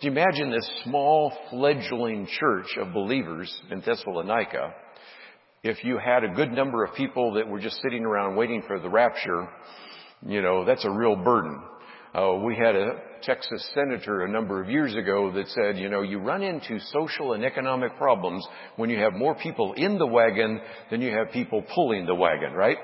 Can 0.00 0.12
you 0.12 0.20
imagine 0.20 0.50
this 0.50 0.70
small 0.84 1.32
fledgling 1.48 2.28
church 2.38 2.76
of 2.78 2.92
believers 2.92 3.50
in 3.70 3.80
Thessalonica? 3.80 4.74
If 5.62 5.82
you 5.82 5.98
had 5.98 6.22
a 6.22 6.28
good 6.28 6.52
number 6.52 6.84
of 6.84 6.94
people 6.94 7.34
that 7.34 7.48
were 7.48 7.58
just 7.58 7.80
sitting 7.82 8.04
around 8.04 8.36
waiting 8.36 8.62
for 8.66 8.78
the 8.78 8.88
rapture, 8.88 9.48
you 10.26 10.40
know, 10.40 10.64
that's 10.64 10.84
a 10.84 10.90
real 10.90 11.16
burden. 11.16 11.60
Uh, 12.14 12.34
we 12.44 12.56
had 12.56 12.74
a 12.74 12.92
Texas 13.22 13.68
senator 13.74 14.22
a 14.22 14.30
number 14.30 14.62
of 14.62 14.70
years 14.70 14.94
ago 14.94 15.30
that 15.32 15.46
said, 15.48 15.76
you 15.76 15.88
know, 15.88 16.02
you 16.02 16.18
run 16.18 16.42
into 16.42 16.78
social 16.92 17.32
and 17.34 17.44
economic 17.44 17.96
problems 17.96 18.46
when 18.76 18.88
you 18.88 18.98
have 18.98 19.12
more 19.12 19.34
people 19.34 19.74
in 19.74 19.98
the 19.98 20.06
wagon 20.06 20.60
than 20.90 21.02
you 21.02 21.10
have 21.10 21.32
people 21.32 21.62
pulling 21.74 22.06
the 22.06 22.14
wagon, 22.14 22.52
right? 22.52 22.78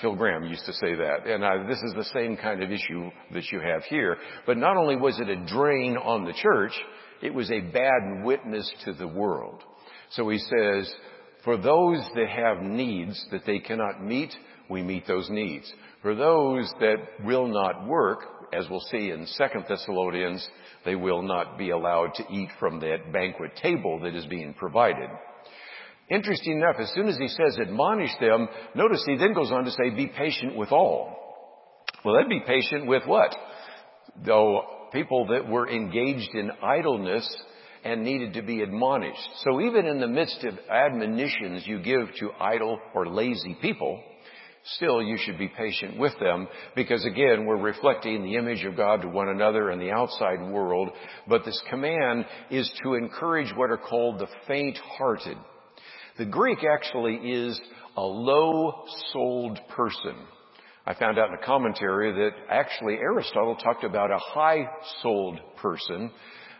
Phil 0.00 0.14
Gramm 0.14 0.44
used 0.44 0.64
to 0.66 0.72
say 0.74 0.94
that. 0.94 1.26
And 1.26 1.42
uh, 1.42 1.68
this 1.68 1.78
is 1.78 1.94
the 1.94 2.08
same 2.12 2.36
kind 2.36 2.62
of 2.62 2.70
issue 2.70 3.10
that 3.32 3.50
you 3.50 3.60
have 3.60 3.82
here. 3.84 4.16
But 4.46 4.56
not 4.56 4.76
only 4.76 4.96
was 4.96 5.18
it 5.18 5.28
a 5.28 5.44
drain 5.46 5.96
on 5.96 6.24
the 6.24 6.32
church, 6.32 6.72
it 7.22 7.34
was 7.34 7.50
a 7.50 7.60
bad 7.60 8.24
witness 8.24 8.70
to 8.84 8.92
the 8.92 9.08
world. 9.08 9.62
So 10.10 10.28
he 10.28 10.38
says, 10.38 10.92
for 11.44 11.56
those 11.56 12.00
that 12.14 12.28
have 12.28 12.62
needs 12.62 13.24
that 13.32 13.46
they 13.46 13.58
cannot 13.58 14.04
meet, 14.04 14.30
we 14.68 14.82
meet 14.82 15.06
those 15.06 15.28
needs. 15.30 15.70
For 16.02 16.14
those 16.14 16.72
that 16.80 16.96
will 17.24 17.48
not 17.48 17.86
work, 17.86 18.20
as 18.52 18.68
we'll 18.68 18.80
see 18.80 19.10
in 19.10 19.26
2 19.26 19.44
Thessalonians, 19.68 20.46
they 20.84 20.94
will 20.96 21.22
not 21.22 21.58
be 21.58 21.70
allowed 21.70 22.14
to 22.14 22.24
eat 22.32 22.50
from 22.58 22.80
that 22.80 23.12
banquet 23.12 23.56
table 23.62 24.00
that 24.00 24.14
is 24.14 24.26
being 24.26 24.54
provided. 24.54 25.08
Interesting 26.10 26.56
enough, 26.56 26.76
as 26.80 26.90
soon 26.94 27.08
as 27.08 27.16
he 27.16 27.28
says 27.28 27.58
admonish 27.60 28.10
them, 28.20 28.48
notice 28.74 29.02
he 29.06 29.16
then 29.16 29.32
goes 29.32 29.52
on 29.52 29.64
to 29.64 29.70
say 29.70 29.90
be 29.90 30.08
patient 30.08 30.56
with 30.56 30.72
all. 30.72 31.16
Well, 32.04 32.16
then 32.16 32.28
be 32.28 32.42
patient 32.44 32.86
with 32.86 33.04
what? 33.06 33.34
Though 34.24 34.62
people 34.92 35.28
that 35.28 35.48
were 35.48 35.68
engaged 35.68 36.34
in 36.34 36.50
idleness 36.62 37.28
and 37.84 38.04
needed 38.04 38.34
to 38.34 38.42
be 38.42 38.62
admonished. 38.62 39.28
So 39.44 39.60
even 39.60 39.86
in 39.86 40.00
the 40.00 40.06
midst 40.06 40.44
of 40.44 40.58
admonitions 40.70 41.66
you 41.66 41.82
give 41.82 42.14
to 42.18 42.30
idle 42.38 42.78
or 42.94 43.06
lazy 43.06 43.56
people, 43.60 44.02
still 44.76 45.02
you 45.02 45.16
should 45.18 45.38
be 45.38 45.48
patient 45.48 45.98
with 45.98 46.12
them 46.20 46.46
because 46.76 47.04
again, 47.04 47.46
we're 47.46 47.56
reflecting 47.56 48.22
the 48.22 48.36
image 48.36 48.64
of 48.64 48.76
God 48.76 49.02
to 49.02 49.08
one 49.08 49.28
another 49.28 49.70
and 49.70 49.80
the 49.80 49.90
outside 49.90 50.40
world. 50.50 50.90
But 51.26 51.44
this 51.44 51.60
command 51.70 52.26
is 52.50 52.70
to 52.82 52.94
encourage 52.94 53.52
what 53.56 53.70
are 53.70 53.78
called 53.78 54.18
the 54.18 54.28
faint-hearted. 54.46 55.36
The 56.18 56.26
Greek 56.26 56.58
actually 56.64 57.14
is 57.16 57.60
a 57.96 58.02
low-souled 58.02 59.58
person. 59.74 60.14
I 60.86 60.94
found 60.94 61.18
out 61.18 61.28
in 61.28 61.34
a 61.34 61.46
commentary 61.46 62.12
that 62.12 62.30
actually 62.50 62.94
Aristotle 62.94 63.56
talked 63.56 63.84
about 63.84 64.10
a 64.10 64.18
high-souled 64.18 65.38
person. 65.56 66.10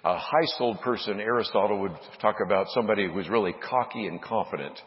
A 0.02 0.16
high-souled 0.16 0.80
person, 0.80 1.20
Aristotle 1.20 1.80
would 1.80 1.92
talk 2.22 2.36
about 2.44 2.66
somebody 2.70 3.06
who's 3.12 3.28
really 3.28 3.52
cocky 3.52 4.06
and 4.06 4.20
confident. 4.22 4.78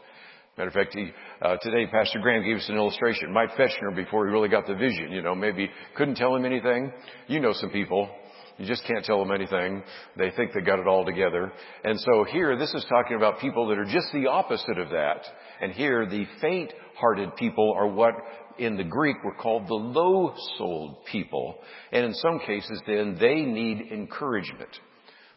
Matter 0.58 0.68
of 0.68 0.74
fact, 0.74 0.94
he, 0.94 1.10
uh, 1.40 1.56
today 1.62 1.86
Pastor 1.90 2.18
Graham 2.20 2.44
gave 2.44 2.56
us 2.56 2.68
an 2.68 2.76
illustration. 2.76 3.32
Mike 3.32 3.50
Fetchner, 3.56 3.94
before 3.94 4.26
he 4.26 4.32
really 4.32 4.48
got 4.48 4.66
the 4.66 4.74
vision, 4.74 5.12
you 5.12 5.22
know, 5.22 5.34
maybe 5.34 5.70
couldn't 5.96 6.16
tell 6.16 6.34
him 6.34 6.44
anything. 6.44 6.92
You 7.28 7.40
know 7.40 7.52
some 7.52 7.70
people. 7.70 8.08
You 8.58 8.66
just 8.66 8.84
can't 8.86 9.04
tell 9.04 9.18
them 9.18 9.32
anything. 9.32 9.82
They 10.16 10.30
think 10.30 10.52
they 10.52 10.60
got 10.60 10.78
it 10.78 10.86
all 10.86 11.04
together. 11.04 11.52
And 11.82 11.98
so 12.00 12.24
here, 12.24 12.56
this 12.56 12.72
is 12.72 12.84
talking 12.88 13.16
about 13.16 13.40
people 13.40 13.68
that 13.68 13.78
are 13.78 13.84
just 13.84 14.06
the 14.12 14.28
opposite 14.28 14.78
of 14.78 14.90
that. 14.90 15.24
And 15.60 15.72
here, 15.72 16.06
the 16.06 16.24
faint-hearted 16.40 17.34
people 17.36 17.72
are 17.76 17.88
what 17.88 18.14
in 18.58 18.76
the 18.76 18.84
Greek 18.84 19.16
were 19.24 19.34
called 19.34 19.66
the 19.66 19.74
low-souled 19.74 21.04
people. 21.06 21.56
And 21.90 22.04
in 22.04 22.14
some 22.14 22.38
cases 22.46 22.80
then, 22.86 23.16
they 23.20 23.40
need 23.42 23.92
encouragement. 23.92 24.70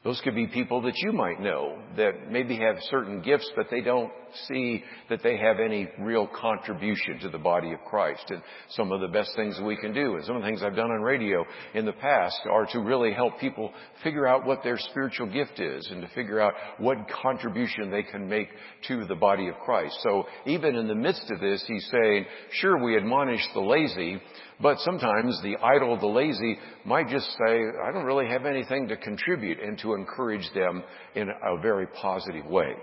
Those 0.03 0.21
could 0.23 0.35
be 0.35 0.47
people 0.47 0.81
that 0.83 0.97
you 0.97 1.11
might 1.11 1.41
know 1.41 1.79
that 1.97 2.31
maybe 2.31 2.55
have 2.57 2.77
certain 2.89 3.21
gifts, 3.21 3.51
but 3.55 3.65
they 3.69 3.81
don't 3.81 4.11
see 4.47 4.83
that 5.09 5.23
they 5.23 5.37
have 5.37 5.59
any 5.59 5.89
real 5.99 6.27
contribution 6.27 7.19
to 7.21 7.29
the 7.29 7.37
body 7.37 7.73
of 7.73 7.79
Christ. 7.89 8.23
And 8.29 8.41
some 8.69 8.91
of 8.91 9.01
the 9.01 9.07
best 9.07 9.31
things 9.35 9.59
we 9.61 9.75
can 9.75 9.93
do, 9.93 10.15
and 10.15 10.23
some 10.23 10.35
of 10.35 10.43
the 10.43 10.47
things 10.47 10.61
I've 10.61 10.75
done 10.75 10.91
on 10.91 11.01
radio 11.01 11.43
in 11.73 11.85
the 11.85 11.93
past, 11.93 12.39
are 12.49 12.67
to 12.67 12.79
really 12.79 13.11
help 13.11 13.39
people 13.39 13.73
figure 14.03 14.27
out 14.27 14.45
what 14.45 14.63
their 14.63 14.77
spiritual 14.77 15.27
gift 15.27 15.59
is 15.59 15.89
and 15.91 16.01
to 16.01 16.07
figure 16.09 16.39
out 16.39 16.53
what 16.77 16.97
contribution 17.21 17.89
they 17.89 18.03
can 18.03 18.29
make 18.29 18.49
to 18.87 19.05
the 19.05 19.15
body 19.15 19.47
of 19.47 19.55
Christ. 19.65 19.97
So 20.03 20.25
even 20.45 20.75
in 20.75 20.87
the 20.87 20.95
midst 20.95 21.29
of 21.31 21.39
this, 21.39 21.63
he's 21.67 21.89
saying, 21.91 22.25
sure, 22.51 22.81
we 22.81 22.95
admonish 22.95 23.45
the 23.53 23.61
lazy, 23.61 24.21
but 24.61 24.79
sometimes 24.79 25.39
the 25.41 25.57
idle, 25.63 25.99
the 25.99 26.07
lazy 26.07 26.57
might 26.85 27.09
just 27.09 27.27
say, 27.27 27.61
I 27.83 27.91
don't 27.91 28.05
really 28.05 28.27
have 28.27 28.45
anything 28.45 28.87
to 28.87 28.97
contribute 28.97 29.59
and 29.59 29.77
to 29.79 29.93
encourage 29.93 30.49
them 30.55 30.83
in 31.15 31.29
a 31.29 31.61
very 31.61 31.87
positive 31.87 32.45
way. 32.45 32.73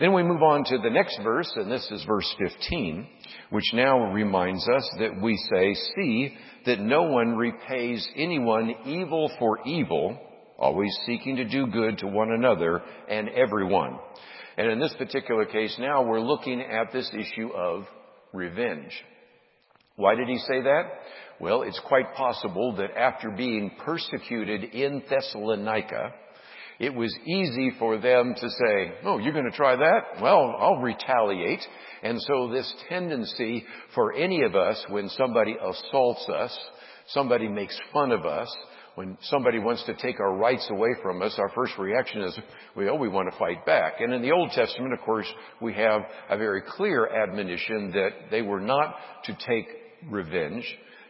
Then 0.00 0.12
we 0.12 0.22
move 0.22 0.42
on 0.42 0.64
to 0.64 0.78
the 0.78 0.90
next 0.90 1.20
verse, 1.22 1.50
and 1.56 1.70
this 1.70 1.88
is 1.90 2.04
verse 2.04 2.32
15, 2.38 3.06
which 3.50 3.72
now 3.74 4.12
reminds 4.12 4.68
us 4.68 4.88
that 4.98 5.20
we 5.20 5.36
say, 5.50 5.74
see 5.96 6.36
that 6.66 6.80
no 6.80 7.04
one 7.04 7.36
repays 7.36 8.06
anyone 8.16 8.74
evil 8.86 9.30
for 9.38 9.60
evil, 9.66 10.18
always 10.58 10.96
seeking 11.06 11.36
to 11.36 11.48
do 11.48 11.66
good 11.66 11.98
to 11.98 12.06
one 12.06 12.32
another 12.32 12.82
and 13.08 13.28
everyone. 13.30 13.98
And 14.56 14.70
in 14.70 14.80
this 14.80 14.94
particular 14.98 15.46
case 15.46 15.76
now, 15.78 16.02
we're 16.04 16.20
looking 16.20 16.60
at 16.60 16.92
this 16.92 17.10
issue 17.12 17.50
of 17.52 17.84
revenge. 18.32 18.92
Why 19.96 20.14
did 20.14 20.28
he 20.28 20.38
say 20.38 20.62
that? 20.62 20.82
Well, 21.40 21.62
it's 21.62 21.80
quite 21.86 22.14
possible 22.14 22.76
that 22.76 22.96
after 22.96 23.30
being 23.30 23.72
persecuted 23.84 24.64
in 24.64 25.02
Thessalonica, 25.08 26.12
it 26.78 26.94
was 26.94 27.14
easy 27.26 27.72
for 27.78 27.98
them 27.98 28.34
to 28.34 28.48
say, 28.48 28.92
oh, 29.04 29.18
you're 29.18 29.32
going 29.32 29.50
to 29.50 29.56
try 29.56 29.76
that? 29.76 30.22
Well, 30.22 30.56
I'll 30.58 30.80
retaliate. 30.80 31.60
And 32.02 32.20
so 32.22 32.50
this 32.52 32.72
tendency 32.88 33.64
for 33.94 34.14
any 34.14 34.42
of 34.42 34.56
us 34.56 34.84
when 34.88 35.08
somebody 35.10 35.54
assaults 35.54 36.28
us, 36.28 36.58
somebody 37.08 37.48
makes 37.48 37.78
fun 37.92 38.12
of 38.12 38.24
us, 38.24 38.48
when 38.94 39.16
somebody 39.22 39.58
wants 39.58 39.84
to 39.84 39.94
take 39.94 40.20
our 40.20 40.36
rights 40.36 40.68
away 40.70 40.90
from 41.02 41.22
us, 41.22 41.34
our 41.38 41.48
first 41.54 41.78
reaction 41.78 42.22
is, 42.22 42.38
well, 42.76 42.98
we 42.98 43.08
want 43.08 43.30
to 43.30 43.38
fight 43.38 43.64
back. 43.64 44.00
And 44.00 44.12
in 44.12 44.20
the 44.20 44.32
Old 44.32 44.50
Testament, 44.50 44.92
of 44.92 45.00
course, 45.00 45.26
we 45.60 45.72
have 45.74 46.02
a 46.28 46.36
very 46.36 46.62
clear 46.76 47.06
admonition 47.06 47.90
that 47.92 48.30
they 48.30 48.42
were 48.42 48.60
not 48.60 48.94
to 49.24 49.36
take 49.46 49.66
revenge. 50.10 50.64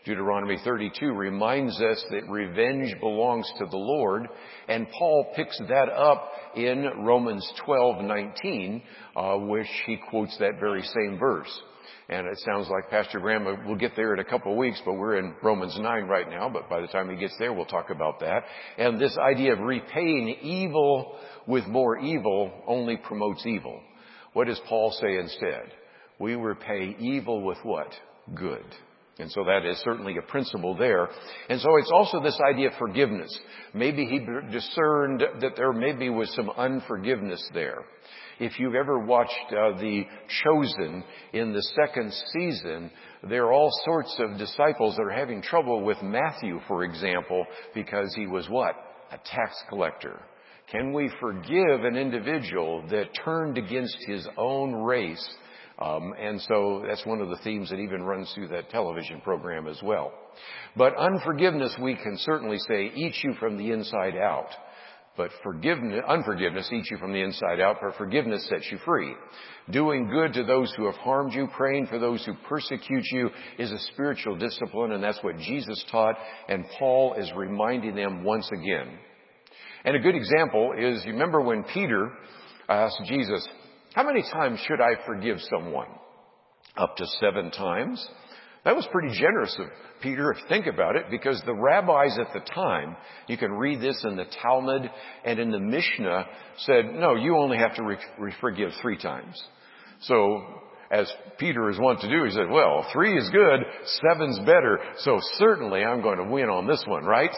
Deuteronomy 0.05 0.59
32 0.65 1.13
reminds 1.13 1.81
us 1.81 2.05
that 2.11 2.29
revenge 2.29 2.99
belongs 2.99 3.51
to 3.59 3.67
the 3.67 3.77
Lord, 3.77 4.29
and 4.69 4.89
Paul 4.99 5.33
picks 5.37 5.57
that 5.69 5.89
up 5.89 6.33
in 6.57 7.05
Romans 7.05 7.49
12:19, 7.65 8.83
uh, 9.15 9.37
which 9.47 9.69
he 9.87 9.97
quotes 10.11 10.37
that 10.39 10.59
very 10.59 10.83
same 10.83 11.19
verse. 11.19 11.63
And 12.09 12.27
it 12.27 12.39
sounds 12.41 12.69
like 12.69 12.91
Pastor 12.91 13.21
Graham 13.21 13.45
will 13.67 13.77
get 13.77 13.95
there 13.95 14.13
in 14.13 14.19
a 14.19 14.25
couple 14.25 14.53
of 14.53 14.59
weeks, 14.59 14.81
but 14.85 14.95
we're 14.95 15.17
in 15.17 15.35
Romans 15.43 15.79
9 15.79 16.05
right 16.05 16.29
now, 16.29 16.49
but 16.49 16.69
by 16.69 16.81
the 16.81 16.89
time 16.89 17.09
he 17.09 17.17
gets 17.17 17.37
there, 17.39 17.53
we'll 17.53 17.65
talk 17.65 17.91
about 17.91 18.21
that. 18.21 18.43
And 18.77 19.01
this 19.01 19.17
idea 19.17 19.53
of 19.53 19.61
repaying 19.61 20.29
evil 20.43 21.17
with 21.47 21.67
more 21.69 21.99
evil 21.99 22.53
only 22.67 22.97
promotes 22.97 23.47
evil. 23.47 23.81
What 24.33 24.47
does 24.47 24.61
Paul 24.69 24.91
say 25.01 25.17
instead? 25.17 25.73
We 26.19 26.35
repay 26.35 26.97
evil 26.99 27.43
with 27.43 27.59
what? 27.63 27.93
Good. 28.35 28.65
And 29.19 29.31
so 29.31 29.45
that 29.45 29.67
is 29.67 29.79
certainly 29.85 30.17
a 30.17 30.31
principle 30.31 30.75
there. 30.75 31.09
And 31.49 31.61
so 31.61 31.77
it's 31.77 31.91
also 31.93 32.21
this 32.23 32.39
idea 32.51 32.69
of 32.69 32.75
forgiveness. 32.79 33.39
Maybe 33.75 34.07
he 34.07 34.19
discerned 34.51 35.23
that 35.41 35.53
there 35.57 35.73
maybe 35.73 36.09
was 36.09 36.35
some 36.35 36.51
unforgiveness 36.51 37.47
there. 37.53 37.85
If 38.41 38.59
you've 38.59 38.75
ever 38.75 38.99
watched 38.99 39.33
uh, 39.51 39.79
The 39.79 40.05
Chosen 40.43 41.05
in 41.35 41.53
the 41.53 41.63
second 41.63 42.13
season, 42.33 42.91
there 43.29 43.45
are 43.45 43.53
all 43.53 43.71
sorts 43.85 44.17
of 44.19 44.39
disciples 44.39 44.97
that 44.97 45.03
are 45.03 45.11
having 45.11 45.43
trouble 45.43 45.85
with 45.85 46.03
Matthew, 46.03 46.59
for 46.67 46.83
example, 46.83 47.45
because 47.75 48.15
he 48.17 48.27
was 48.27 48.49
what? 48.49 48.75
A 49.13 49.19
tax 49.19 49.63
collector. 49.69 50.21
Can 50.71 50.95
we 50.95 51.11
forgive 51.21 51.85
an 51.85 51.97
individual 51.97 52.83
that 52.89 53.11
turned 53.25 53.59
against 53.59 53.97
his 54.07 54.27
own 54.39 54.73
race 54.73 55.37
Um, 55.83 56.15
and 56.19 56.41
so 56.43 56.85
that's 56.87 57.05
one 57.05 57.21
of 57.21 57.29
the 57.29 57.39
themes 57.39 57.71
that 57.71 57.79
even 57.79 58.03
runs 58.03 58.31
through 58.35 58.49
that 58.49 58.71
television 58.71 59.21
program 59.21 59.67
as 59.67 59.81
well. 59.83 60.13
But 60.77 60.97
unforgiveness, 60.97 61.75
we 61.81 61.95
can 61.95 62.17
certainly 62.19 62.59
say, 62.69 62.93
eats 62.95 63.21
you 63.25 63.35
from 63.41 63.57
the 63.57 63.73
inside 63.73 64.17
out. 64.17 64.49
But 65.17 65.31
forgiveness, 65.43 66.03
unforgiveness 66.09 66.71
eats 66.73 66.91
you 66.91 66.97
from 66.97 67.13
the 67.13 67.21
inside 67.21 67.61
out, 67.61 67.77
but 67.83 67.97
forgiveness 67.97 68.49
sets 68.49 68.67
you 68.71 68.79
free. 68.85 69.15
Doing 69.71 70.09
good 70.09 70.33
to 70.35 70.45
those 70.45 70.73
who 70.77 70.87
have 70.87 70.95
harmed 70.97 71.35
you, 71.35 71.49
praying 71.55 71.89
for 71.89 71.99
those 71.99 72.25
who 72.25 72.33
persecute 72.49 73.05
you 73.13 73.31
is 73.59 73.71
a 73.71 73.79
spiritual 73.93 74.37
discipline, 74.37 74.93
and 74.93 75.03
that's 75.03 75.23
what 75.23 75.37
Jesus 75.37 75.85
taught, 75.91 76.17
and 76.49 76.65
Paul 76.79 77.15
is 77.15 77.31
reminding 77.37 77.95
them 77.95 78.25
once 78.25 78.49
again. 78.53 78.99
And 79.85 79.97
a 79.97 80.01
good 80.01 80.15
example 80.15 80.73
is, 80.79 81.05
you 81.05 81.13
remember 81.13 81.43
when 81.43 81.65
Peter 81.65 82.11
asked 82.69 83.03
Jesus, 83.07 83.47
how 83.95 84.05
many 84.05 84.23
times 84.23 84.61
should 84.67 84.81
I 84.81 85.05
forgive 85.07 85.39
someone? 85.51 85.89
Up 86.77 86.97
to 86.97 87.07
seven 87.21 87.51
times? 87.51 88.07
That 88.65 88.77
was 88.77 88.87
pretty 88.93 89.19
generous 89.19 89.55
of 89.59 89.67
Peter, 90.03 90.31
if 90.31 90.39
you 90.39 90.45
think 90.49 90.67
about 90.67 90.97
it, 90.97 91.07
because 91.11 91.43
the 91.45 91.55
rabbis 91.55 92.17
at 92.19 92.33
the 92.33 92.41
time, 92.55 92.97
you 93.27 93.37
can 93.37 93.53
read 93.53 93.81
this 93.81 94.05
in 94.05 94.17
the 94.17 94.25
Talmud 94.41 94.91
and 95.25 95.39
in 95.39 95.51
the 95.51 95.59
Mishnah, 95.59 96.27
said, 96.59 96.87
no, 96.95 97.17
you 97.17 97.37
only 97.37 97.59
have 97.59 97.75
to 97.77 97.83
re- 97.83 97.99
re- 98.19 98.35
forgive 98.41 98.71
three 98.81 98.99
times. 98.99 99.41
So, 100.03 100.43
as 100.93 101.13
Peter 101.39 101.71
is 101.71 101.79
wont 101.79 102.01
to 102.01 102.09
do, 102.09 102.25
he 102.25 102.31
said, 102.31 102.51
well, 102.51 102.87
three 102.93 103.17
is 103.19 103.29
good, 103.31 103.61
seven's 104.03 104.39
better, 104.41 104.79
so 104.99 105.19
certainly 105.39 105.83
I'm 105.83 106.03
going 106.03 106.19
to 106.19 106.31
win 106.31 106.49
on 106.49 106.67
this 106.67 106.85
one, 106.87 107.05
right? 107.05 107.31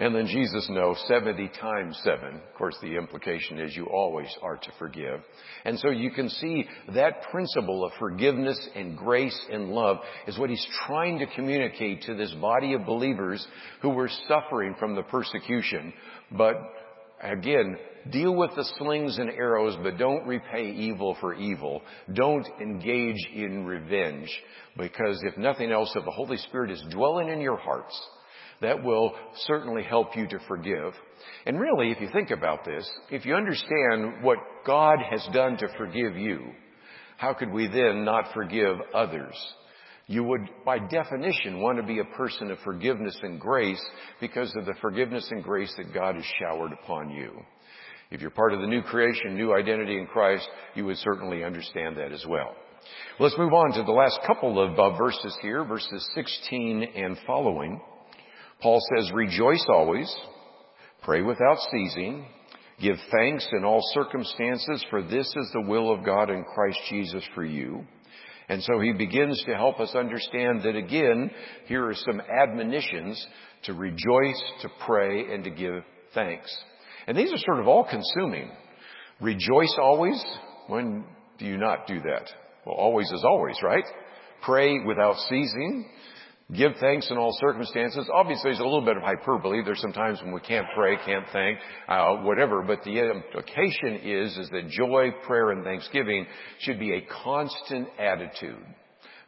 And 0.00 0.14
then 0.14 0.26
Jesus 0.26 0.68
knows 0.70 1.02
70 1.06 1.50
times 1.60 2.00
7. 2.02 2.34
Of 2.34 2.54
course, 2.56 2.76
the 2.82 2.96
implication 2.96 3.60
is 3.60 3.76
you 3.76 3.86
always 3.86 4.28
are 4.42 4.56
to 4.56 4.72
forgive. 4.78 5.20
And 5.64 5.78
so 5.78 5.90
you 5.90 6.10
can 6.10 6.28
see 6.28 6.66
that 6.94 7.22
principle 7.30 7.84
of 7.84 7.92
forgiveness 7.98 8.58
and 8.74 8.96
grace 8.96 9.38
and 9.52 9.70
love 9.70 9.98
is 10.26 10.38
what 10.38 10.50
he's 10.50 10.66
trying 10.86 11.20
to 11.20 11.26
communicate 11.34 12.02
to 12.02 12.14
this 12.14 12.32
body 12.40 12.74
of 12.74 12.86
believers 12.86 13.46
who 13.82 13.90
were 13.90 14.10
suffering 14.28 14.74
from 14.78 14.96
the 14.96 15.02
persecution. 15.02 15.92
But 16.32 16.56
again, 17.22 17.76
deal 18.10 18.34
with 18.34 18.50
the 18.56 18.64
slings 18.78 19.18
and 19.18 19.30
arrows, 19.30 19.76
but 19.82 19.96
don't 19.96 20.26
repay 20.26 20.72
evil 20.72 21.16
for 21.20 21.34
evil. 21.34 21.82
Don't 22.12 22.46
engage 22.60 23.28
in 23.32 23.64
revenge. 23.64 24.30
Because 24.76 25.22
if 25.22 25.38
nothing 25.38 25.70
else, 25.70 25.92
if 25.94 26.04
the 26.04 26.10
Holy 26.10 26.36
Spirit 26.38 26.72
is 26.72 26.84
dwelling 26.90 27.28
in 27.28 27.40
your 27.40 27.56
hearts, 27.56 27.98
that 28.64 28.82
will 28.82 29.14
certainly 29.46 29.82
help 29.82 30.16
you 30.16 30.26
to 30.28 30.38
forgive. 30.48 30.92
And 31.46 31.60
really, 31.60 31.90
if 31.90 32.00
you 32.00 32.08
think 32.12 32.30
about 32.30 32.64
this, 32.64 32.90
if 33.10 33.24
you 33.24 33.34
understand 33.34 34.22
what 34.22 34.38
God 34.66 34.98
has 35.10 35.26
done 35.32 35.56
to 35.58 35.68
forgive 35.78 36.16
you, 36.16 36.40
how 37.16 37.34
could 37.34 37.50
we 37.50 37.68
then 37.68 38.04
not 38.04 38.32
forgive 38.34 38.76
others? 38.94 39.34
You 40.06 40.24
would, 40.24 40.42
by 40.66 40.78
definition, 40.78 41.60
want 41.60 41.78
to 41.78 41.86
be 41.86 42.00
a 42.00 42.16
person 42.16 42.50
of 42.50 42.58
forgiveness 42.58 43.18
and 43.22 43.40
grace 43.40 43.82
because 44.20 44.54
of 44.56 44.66
the 44.66 44.74
forgiveness 44.80 45.26
and 45.30 45.42
grace 45.42 45.72
that 45.78 45.94
God 45.94 46.16
has 46.16 46.24
showered 46.38 46.72
upon 46.72 47.10
you. 47.10 47.40
If 48.10 48.20
you're 48.20 48.30
part 48.30 48.52
of 48.52 48.60
the 48.60 48.66
new 48.66 48.82
creation, 48.82 49.34
new 49.34 49.54
identity 49.54 49.96
in 49.96 50.06
Christ, 50.06 50.46
you 50.74 50.84
would 50.84 50.98
certainly 50.98 51.42
understand 51.42 51.96
that 51.96 52.12
as 52.12 52.24
well. 52.28 52.54
Let's 53.18 53.38
move 53.38 53.52
on 53.52 53.72
to 53.72 53.82
the 53.82 53.92
last 53.92 54.18
couple 54.26 54.60
of 54.60 54.78
uh, 54.78 54.96
verses 54.98 55.36
here, 55.40 55.64
verses 55.64 56.06
16 56.14 56.82
and 56.94 57.16
following. 57.26 57.80
Paul 58.60 58.80
says, 58.96 59.10
rejoice 59.12 59.64
always, 59.68 60.14
pray 61.02 61.22
without 61.22 61.58
ceasing, 61.70 62.26
give 62.80 62.96
thanks 63.10 63.46
in 63.52 63.64
all 63.64 63.80
circumstances, 63.92 64.84
for 64.90 65.02
this 65.02 65.26
is 65.26 65.50
the 65.52 65.68
will 65.68 65.92
of 65.92 66.04
God 66.04 66.30
in 66.30 66.44
Christ 66.44 66.78
Jesus 66.88 67.24
for 67.34 67.44
you. 67.44 67.84
And 68.48 68.62
so 68.62 68.78
he 68.80 68.92
begins 68.92 69.42
to 69.46 69.54
help 69.54 69.80
us 69.80 69.94
understand 69.94 70.62
that 70.64 70.76
again, 70.76 71.30
here 71.66 71.86
are 71.86 71.94
some 71.94 72.20
admonitions 72.20 73.26
to 73.64 73.72
rejoice, 73.72 74.42
to 74.62 74.68
pray, 74.86 75.32
and 75.32 75.44
to 75.44 75.50
give 75.50 75.82
thanks. 76.12 76.54
And 77.06 77.16
these 77.16 77.32
are 77.32 77.38
sort 77.38 77.60
of 77.60 77.68
all 77.68 77.84
consuming. 77.88 78.50
Rejoice 79.20 79.74
always. 79.80 80.22
When 80.66 81.04
do 81.38 81.46
you 81.46 81.56
not 81.56 81.86
do 81.86 82.00
that? 82.00 82.30
Well, 82.66 82.76
always 82.76 83.10
is 83.12 83.24
always, 83.24 83.56
right? 83.62 83.84
Pray 84.42 84.78
without 84.84 85.16
ceasing. 85.28 85.86
Give 86.56 86.72
thanks 86.80 87.10
in 87.10 87.16
all 87.16 87.36
circumstances. 87.40 88.08
Obviously, 88.12 88.50
there's 88.50 88.60
a 88.60 88.64
little 88.64 88.84
bit 88.84 88.96
of 88.96 89.02
hyperbole. 89.02 89.62
There's 89.64 89.80
some 89.80 89.92
times 89.92 90.20
when 90.22 90.32
we 90.32 90.40
can't 90.40 90.66
pray, 90.76 90.96
can't 91.04 91.26
thank, 91.32 91.58
uh, 91.88 92.16
whatever. 92.16 92.62
But 92.62 92.82
the 92.84 92.98
implication 92.98 94.00
is, 94.02 94.36
is 94.36 94.50
that 94.50 94.68
joy, 94.68 95.10
prayer, 95.26 95.50
and 95.50 95.64
thanksgiving 95.64 96.26
should 96.60 96.78
be 96.78 96.92
a 96.92 97.06
constant 97.22 97.88
attitude 97.98 98.64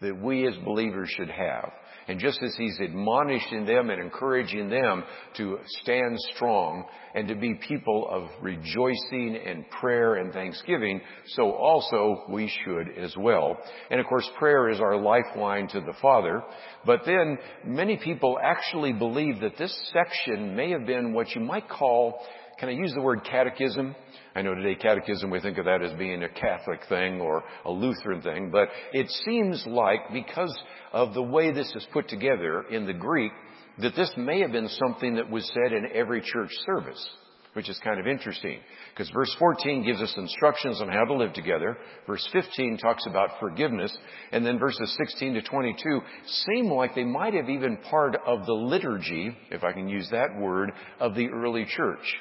that 0.01 0.21
we 0.21 0.47
as 0.47 0.55
believers 0.65 1.11
should 1.17 1.31
have. 1.31 1.71
And 2.09 2.21
just 2.21 2.41
as 2.41 2.55
he's 2.57 2.79
admonishing 2.81 3.67
them 3.67 3.91
and 3.91 4.01
encouraging 4.01 4.69
them 4.71 5.03
to 5.39 5.59
stand 5.83 6.17
strong 6.35 6.85
and 7.15 7.27
to 7.27 7.35
be 7.35 7.55
people 7.55 8.09
of 8.09 8.29
rejoicing 8.41 9.41
and 9.45 9.69
prayer 9.71 10.15
and 10.15 10.33
thanksgiving, 10.33 11.01
so 11.35 11.51
also 11.51 12.23
we 12.29 12.53
should 12.65 12.97
as 12.97 13.17
well. 13.17 13.57
And 13.91 13.99
of 13.99 14.07
course, 14.07 14.29
prayer 14.39 14.69
is 14.69 14.81
our 14.81 14.97
lifeline 14.97 15.67
to 15.69 15.81
the 15.81 15.95
Father. 16.01 16.45
But 16.85 17.01
then 17.05 17.39
many 17.65 17.97
people 17.97 18.39
actually 18.41 18.93
believe 18.93 19.41
that 19.41 19.59
this 19.59 19.77
section 19.93 20.55
may 20.55 20.71
have 20.71 20.87
been 20.87 21.13
what 21.13 21.35
you 21.35 21.41
might 21.41 21.69
call 21.69 22.21
can 22.59 22.71
I 22.71 22.73
use 22.73 22.93
the 22.95 23.03
word 23.03 23.23
catechism? 23.25 23.95
I 24.35 24.43
know 24.43 24.55
today 24.55 24.75
catechism, 24.77 25.31
we 25.31 25.41
think 25.41 25.59
of 25.59 25.67
that 25.67 25.83
as 25.83 25.93
being 25.99 26.23
a 26.23 26.29
Catholic 26.29 26.81
thing 26.89 27.21
or 27.21 27.45
a 27.65 27.71
Lutheran 27.71 28.23
thing, 28.23 28.51
but 28.51 28.69
it 28.93 29.11
seems 29.27 29.63
like 29.67 30.01
because 30.13 30.57
of 30.93 31.13
the 31.13 31.23
way 31.23 31.53
this 31.53 31.71
is 31.75 31.87
put 31.93 32.09
together 32.09 32.65
in 32.71 32.87
the 32.87 32.95
Greek, 32.95 33.33
that 33.79 33.95
this 33.95 34.11
may 34.17 34.41
have 34.41 34.53
been 34.53 34.69
something 34.69 35.17
that 35.17 35.31
was 35.31 35.51
said 35.53 35.73
in 35.77 35.91
every 35.95 36.23
church 36.23 36.51
service, 36.65 37.07
which 37.53 37.69
is 37.69 37.79
kind 37.85 38.01
of 38.01 38.07
interesting. 38.07 38.59
Because 38.95 39.11
verse 39.11 39.35
14 39.39 39.85
gives 39.85 40.01
us 40.01 40.15
instructions 40.17 40.81
on 40.81 40.89
how 40.89 41.05
to 41.05 41.15
live 41.15 41.35
together. 41.35 41.77
Verse 42.07 42.27
15 42.33 42.79
talks 42.79 43.05
about 43.07 43.39
forgiveness. 43.39 43.95
And 44.33 44.47
then 44.47 44.59
verses 44.59 44.97
16 44.99 45.35
to 45.35 45.43
22 45.43 46.01
seem 46.25 46.71
like 46.71 46.95
they 46.95 47.05
might 47.05 47.35
have 47.35 47.51
even 47.51 47.77
part 47.91 48.17
of 48.27 48.47
the 48.47 48.55
liturgy, 48.55 49.37
if 49.51 49.63
I 49.63 49.73
can 49.73 49.89
use 49.89 50.09
that 50.11 50.39
word, 50.39 50.73
of 51.01 51.15
the 51.15 51.29
early 51.29 51.67
church 51.67 52.17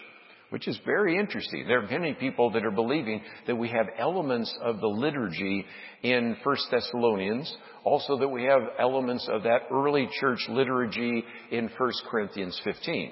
which 0.56 0.70
is 0.70 0.80
very 0.86 1.20
interesting. 1.20 1.66
There 1.68 1.84
are 1.84 2.00
many 2.00 2.14
people 2.14 2.50
that 2.52 2.64
are 2.64 2.72
believing 2.72 3.22
that 3.46 3.58
we 3.58 3.68
have 3.68 3.88
elements 4.00 4.58
of 4.64 4.80
the 4.80 4.88
liturgy 4.88 5.66
in 6.02 6.38
First 6.46 6.68
Thessalonians, 6.72 7.54
also 7.84 8.18
that 8.18 8.30
we 8.30 8.46
have 8.46 8.62
elements 8.80 9.28
of 9.30 9.44
that 9.44 9.64
early 9.70 10.08
church 10.18 10.40
liturgy 10.48 11.26
in 11.52 11.70
1 11.78 11.92
Corinthians 12.10 12.58
15. 12.64 13.12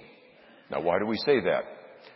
Now 0.72 0.84
why 0.84 1.00
do 1.00 1.06
we 1.06 1.18
say 1.18 1.42
that? 1.42 1.64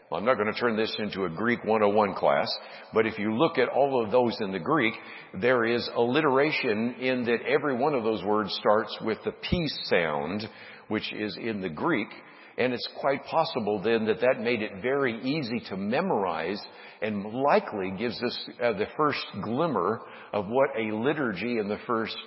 Well, 0.10 0.18
I'm 0.22 0.26
not 0.26 0.36
going 0.36 0.54
to 0.54 0.58
turn 0.58 0.78
this 0.78 0.96
into 0.98 1.26
a 1.26 1.30
Greek 1.30 1.62
101 1.66 2.14
class, 2.14 2.48
but 2.94 3.06
if 3.06 3.20
you 3.20 3.36
look 3.36 3.58
at 3.58 3.68
all 3.68 4.02
of 4.02 4.12
those 4.12 4.38
in 4.40 4.54
the 4.54 4.60
Greek, 4.60 4.94
there 5.42 5.66
is 5.66 5.90
alliteration 5.94 6.96
in 7.02 7.26
that 7.26 7.40
every 7.46 7.76
one 7.76 7.94
of 7.94 8.06
those 8.06 8.24
words 8.24 8.58
starts 8.62 8.98
with 9.02 9.18
the 9.26 9.34
P 9.50 9.68
sound, 9.90 10.48
which 10.88 11.12
is 11.12 11.36
in 11.36 11.60
the 11.60 11.68
Greek, 11.68 12.08
and 12.58 12.74
it's 12.74 12.88
quite 13.00 13.24
possible 13.26 13.82
then 13.82 14.06
that 14.06 14.22
that 14.22 14.42
made 14.42 14.62
it 14.62 14.82
very 14.82 15.20
easy 15.22 15.60
to 15.70 15.78
memorize 15.78 16.60
and 17.02 17.24
likely 17.26 17.92
gives 17.98 18.22
us 18.24 18.50
uh, 18.62 18.74
the 18.74 18.88
first 18.98 19.24
glimmer 19.44 20.02
of 20.34 20.48
what 20.48 20.70
a 20.78 20.96
liturgy 20.96 21.60
in 21.60 21.68
the 21.68 21.78
first 21.86 22.18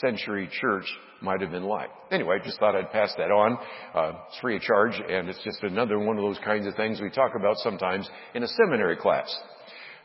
century 0.00 0.48
church 0.60 0.84
might 1.22 1.40
have 1.40 1.50
been 1.50 1.64
like. 1.64 1.90
Anyway, 2.10 2.38
I 2.40 2.44
just 2.44 2.58
thought 2.58 2.74
I'd 2.74 2.90
pass 2.90 3.12
that 3.16 3.30
on. 3.30 3.56
Uh, 3.94 4.12
it's 4.28 4.38
free 4.40 4.56
of 4.56 4.62
charge, 4.62 4.94
and 4.94 5.28
it's 5.28 5.42
just 5.44 5.62
another 5.62 5.98
one 5.98 6.16
of 6.16 6.22
those 6.22 6.38
kinds 6.44 6.66
of 6.66 6.74
things 6.74 7.00
we 7.00 7.10
talk 7.10 7.32
about 7.38 7.56
sometimes 7.58 8.08
in 8.34 8.42
a 8.42 8.48
seminary 8.48 8.96
class. 8.96 9.34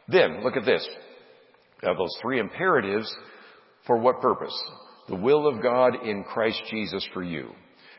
Then, 0.08 0.44
look 0.44 0.56
at 0.56 0.66
this. 0.66 0.88
Now, 1.84 1.96
those 1.96 2.16
three 2.22 2.40
imperatives 2.40 3.14
for 3.88 3.98
what 3.98 4.22
purpose? 4.22 4.56
The 5.08 5.16
will 5.16 5.48
of 5.48 5.64
God 5.64 5.96
in 6.06 6.24
Christ 6.24 6.62
Jesus 6.70 7.08
for 7.14 7.24
you. 7.24 7.50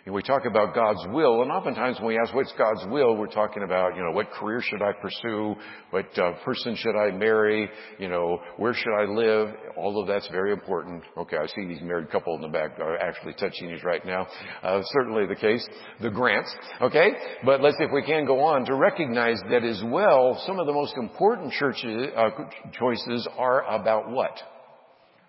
And 0.04 0.12
we 0.12 0.22
talk 0.22 0.46
about 0.46 0.74
God's 0.74 1.06
will, 1.12 1.42
and 1.42 1.52
oftentimes 1.52 1.98
when 1.98 2.08
we 2.08 2.18
ask 2.18 2.34
what's 2.34 2.52
God's 2.58 2.84
will, 2.90 3.16
we're 3.16 3.28
talking 3.28 3.62
about, 3.62 3.94
you 3.94 4.02
know, 4.02 4.10
what 4.10 4.32
career 4.32 4.60
should 4.60 4.82
I 4.82 4.90
pursue? 5.00 5.54
What 5.90 6.18
uh, 6.18 6.32
person 6.44 6.74
should 6.74 6.96
I 6.96 7.12
marry? 7.12 7.70
You 8.00 8.08
know, 8.08 8.40
where 8.56 8.74
should 8.74 8.92
I 8.92 9.04
live? 9.04 9.54
All 9.76 10.00
of 10.00 10.08
that's 10.08 10.26
very 10.32 10.52
important. 10.52 11.04
Okay, 11.16 11.36
I 11.36 11.46
see 11.46 11.68
these 11.68 11.82
married 11.82 12.10
couple 12.10 12.34
in 12.34 12.40
the 12.40 12.48
back 12.48 12.80
are 12.80 12.98
actually 12.98 13.34
touching 13.34 13.68
these 13.68 13.84
right 13.84 14.04
now. 14.04 14.26
Uh, 14.64 14.82
certainly 14.92 15.24
the 15.26 15.36
case. 15.36 15.64
The 16.00 16.10
grants. 16.10 16.52
Okay? 16.80 17.10
But 17.44 17.60
let's 17.60 17.78
see 17.78 17.84
if 17.84 17.92
we 17.94 18.02
can 18.02 18.26
go 18.26 18.40
on 18.40 18.64
to 18.64 18.74
recognize 18.74 19.38
that 19.50 19.62
as 19.62 19.80
well, 19.86 20.42
some 20.46 20.58
of 20.58 20.66
the 20.66 20.72
most 20.72 20.96
important 20.96 21.52
churches, 21.52 22.08
uh, 22.16 22.30
choices 22.76 23.28
are 23.38 23.62
about 23.72 24.10
what? 24.10 24.36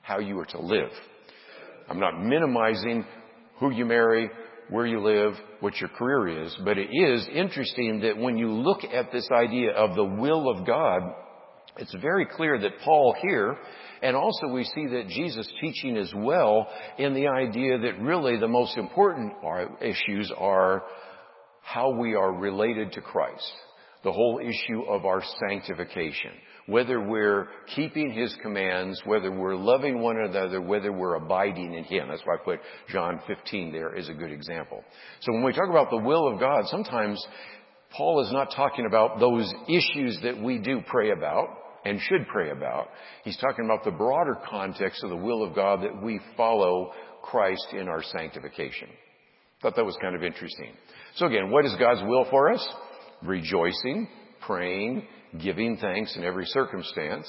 How 0.02 0.18
you 0.18 0.40
are 0.40 0.46
to 0.46 0.60
live. 0.60 0.90
I'm 1.88 2.00
not 2.00 2.20
minimizing 2.20 3.06
who 3.60 3.72
you 3.72 3.86
marry, 3.86 4.32
where 4.74 4.88
you 4.88 5.00
live, 5.00 5.34
what 5.60 5.80
your 5.80 5.90
career 5.90 6.46
is. 6.46 6.58
But 6.66 6.80
it 6.80 6.90
is 6.92 7.30
interesting 7.32 8.00
that 8.00 8.18
when 8.18 8.40
you 8.40 8.52
look 8.52 8.84
at 8.84 9.12
this 9.12 9.30
idea 9.32 9.70
of 9.72 9.96
the 9.96 10.04
will 10.04 10.50
of 10.50 10.66
God, 10.66 11.14
it's 11.78 11.94
very 12.02 12.26
clear 12.26 12.58
that 12.58 12.80
Paul 12.84 13.16
here, 13.22 13.56
and 14.02 14.16
also 14.16 14.48
we 14.48 14.64
see 14.64 14.88
that 14.88 15.10
Jesus 15.10 15.48
teaching 15.62 15.96
as 15.96 16.12
well 16.16 16.68
in 16.98 17.14
the 17.14 17.28
idea 17.28 17.78
that 17.78 18.02
really 18.02 18.40
the 18.40 18.48
most 18.48 18.76
important 18.76 19.34
uh, 19.46 19.66
issues 19.80 20.32
are 20.36 20.82
how 21.62 21.92
we 21.92 22.16
are 22.16 22.34
related 22.34 22.94
to 22.94 23.02
Christ. 23.02 23.54
The 24.04 24.12
whole 24.12 24.39
issue 24.44 24.84
of 24.84 25.06
our 25.06 25.24
sanctification 25.48 26.32
whether 26.66 27.02
we're 27.02 27.48
keeping 27.76 28.12
His 28.12 28.36
commands, 28.42 29.02
whether 29.06 29.32
we're 29.32 29.56
loving 29.56 30.00
one 30.00 30.18
another, 30.18 30.62
whether 30.62 30.92
we're 30.92 31.16
abiding 31.16 31.74
in 31.74 31.84
Him. 31.84 32.08
That's 32.10 32.22
why 32.24 32.36
I 32.36 32.44
put 32.44 32.60
John 32.89 33.20
15 33.28 33.72
there 33.72 33.96
as 33.96 34.10
a 34.10 34.13
good 34.13 34.32
example. 34.32 34.84
So 35.22 35.34
when 35.34 35.44
we 35.44 35.54
talk 35.54 35.70
about 35.70 35.89
the 35.89 35.98
will 35.98 36.32
of 36.32 36.39
God, 36.39 36.66
sometimes 36.68 37.26
Paul 37.92 38.26
is 38.26 38.32
not 38.32 38.54
talking 38.56 38.86
about 38.86 39.20
those 39.20 39.52
issues 39.68 40.20
that 40.24 40.42
we 40.42 40.58
do 40.58 40.82
pray 40.88 41.12
about 41.12 41.50
and 41.86 42.00
should 42.00 42.28
pray 42.28 42.52
about. 42.52 42.88
He's 43.26 43.38
talking 43.38 43.66
about 43.66 43.84
the 43.84 43.92
broader 43.92 44.38
context 44.50 45.04
of 45.04 45.10
the 45.10 45.18
will 45.18 45.44
of 45.44 45.54
God 45.54 45.84
that 45.84 46.02
we 46.02 46.22
follow 46.38 46.92
Christ 47.22 47.68
in 47.74 47.89
our 47.89 48.02
sanctification. 48.02 48.88
Thought 49.62 49.76
that 49.76 49.86
was 49.86 49.98
kind 50.02 50.16
of 50.16 50.24
interesting. 50.24 50.74
So 51.16 51.26
again, 51.26 51.52
what 51.52 51.66
is 51.66 51.76
God's 51.78 52.02
will 52.04 52.26
for 52.30 52.52
us? 52.52 52.66
Rejoicing, 53.24 54.08
praying, 54.46 55.08
giving 55.42 55.78
thanks 55.78 56.16
in 56.16 56.24
every 56.24 56.46
circumstance, 56.46 57.28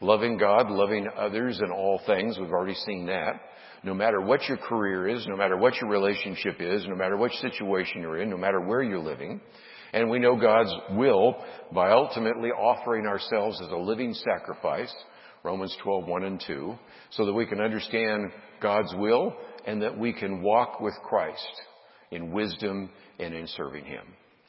loving 0.00 0.36
God, 0.36 0.70
loving 0.70 1.06
others 1.16 1.60
in 1.60 1.70
all 1.70 2.00
things. 2.06 2.38
We've 2.38 2.50
already 2.50 2.74
seen 2.74 3.06
that. 3.06 3.40
No 3.84 3.94
matter 3.94 4.20
what 4.20 4.42
your 4.48 4.56
career 4.56 5.08
is, 5.08 5.26
no 5.28 5.36
matter 5.36 5.56
what 5.56 5.76
your 5.76 5.88
relationship 5.88 6.56
is, 6.60 6.84
no 6.88 6.96
matter 6.96 7.16
what 7.16 7.30
situation 7.32 8.02
you're 8.02 8.20
in, 8.20 8.30
no 8.30 8.36
matter 8.36 8.60
where 8.60 8.82
you're 8.82 8.98
living. 8.98 9.40
And 9.92 10.10
we 10.10 10.18
know 10.18 10.36
God's 10.36 10.74
will 10.90 11.36
by 11.72 11.92
ultimately 11.92 12.50
offering 12.50 13.06
ourselves 13.06 13.60
as 13.62 13.70
a 13.70 13.76
living 13.76 14.14
sacrifice, 14.14 14.92
Romans 15.44 15.74
12, 15.82 16.06
1 16.06 16.24
and 16.24 16.42
2, 16.46 16.74
so 17.10 17.24
that 17.24 17.32
we 17.32 17.46
can 17.46 17.60
understand 17.60 18.32
God's 18.60 18.92
will 18.96 19.34
and 19.66 19.80
that 19.82 19.96
we 19.96 20.12
can 20.12 20.42
walk 20.42 20.80
with 20.80 20.94
Christ 21.08 21.62
in 22.10 22.32
wisdom 22.32 22.90
and 23.18 23.32
in 23.34 23.46
serving 23.46 23.84
Him. 23.84 24.04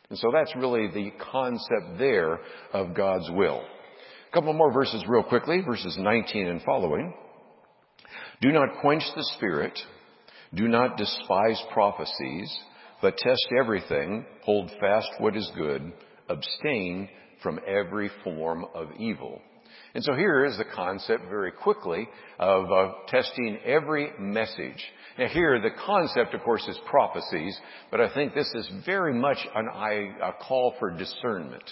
And 0.09 0.17
so 0.17 0.29
that's 0.33 0.55
really 0.55 0.87
the 0.87 1.11
concept 1.31 1.97
there 1.97 2.39
of 2.73 2.95
God's 2.95 3.29
will. 3.31 3.61
A 4.29 4.33
couple 4.33 4.53
more 4.53 4.71
verses 4.71 5.03
real 5.07 5.23
quickly, 5.23 5.61
verses 5.61 5.95
19 5.99 6.47
and 6.47 6.61
following. 6.63 7.13
Do 8.41 8.51
not 8.51 8.81
quench 8.81 9.03
the 9.15 9.23
spirit. 9.35 9.77
Do 10.53 10.67
not 10.67 10.97
despise 10.97 11.61
prophecies, 11.73 12.55
but 13.01 13.17
test 13.17 13.47
everything. 13.59 14.25
Hold 14.43 14.71
fast 14.79 15.09
what 15.19 15.35
is 15.35 15.49
good. 15.55 15.91
Abstain 16.27 17.09
from 17.43 17.59
every 17.67 18.09
form 18.23 18.65
of 18.73 18.89
evil. 18.97 19.41
And 19.95 20.03
so 20.03 20.13
here 20.13 20.45
is 20.45 20.57
the 20.57 20.65
concept 20.75 21.23
very 21.29 21.51
quickly 21.51 22.07
of 22.39 22.65
uh, 22.71 22.91
testing 23.07 23.57
every 23.65 24.11
message. 24.19 24.83
Now 25.17 25.27
here, 25.27 25.59
the 25.59 25.71
concept, 25.85 26.33
of 26.33 26.41
course, 26.41 26.65
is 26.67 26.79
prophecies, 26.89 27.57
but 27.91 27.99
I 27.99 28.13
think 28.13 28.33
this 28.33 28.51
is 28.53 28.69
very 28.85 29.13
much 29.13 29.37
an, 29.55 29.67
a 30.21 30.33
call 30.47 30.75
for 30.79 30.91
discernment. 30.91 31.63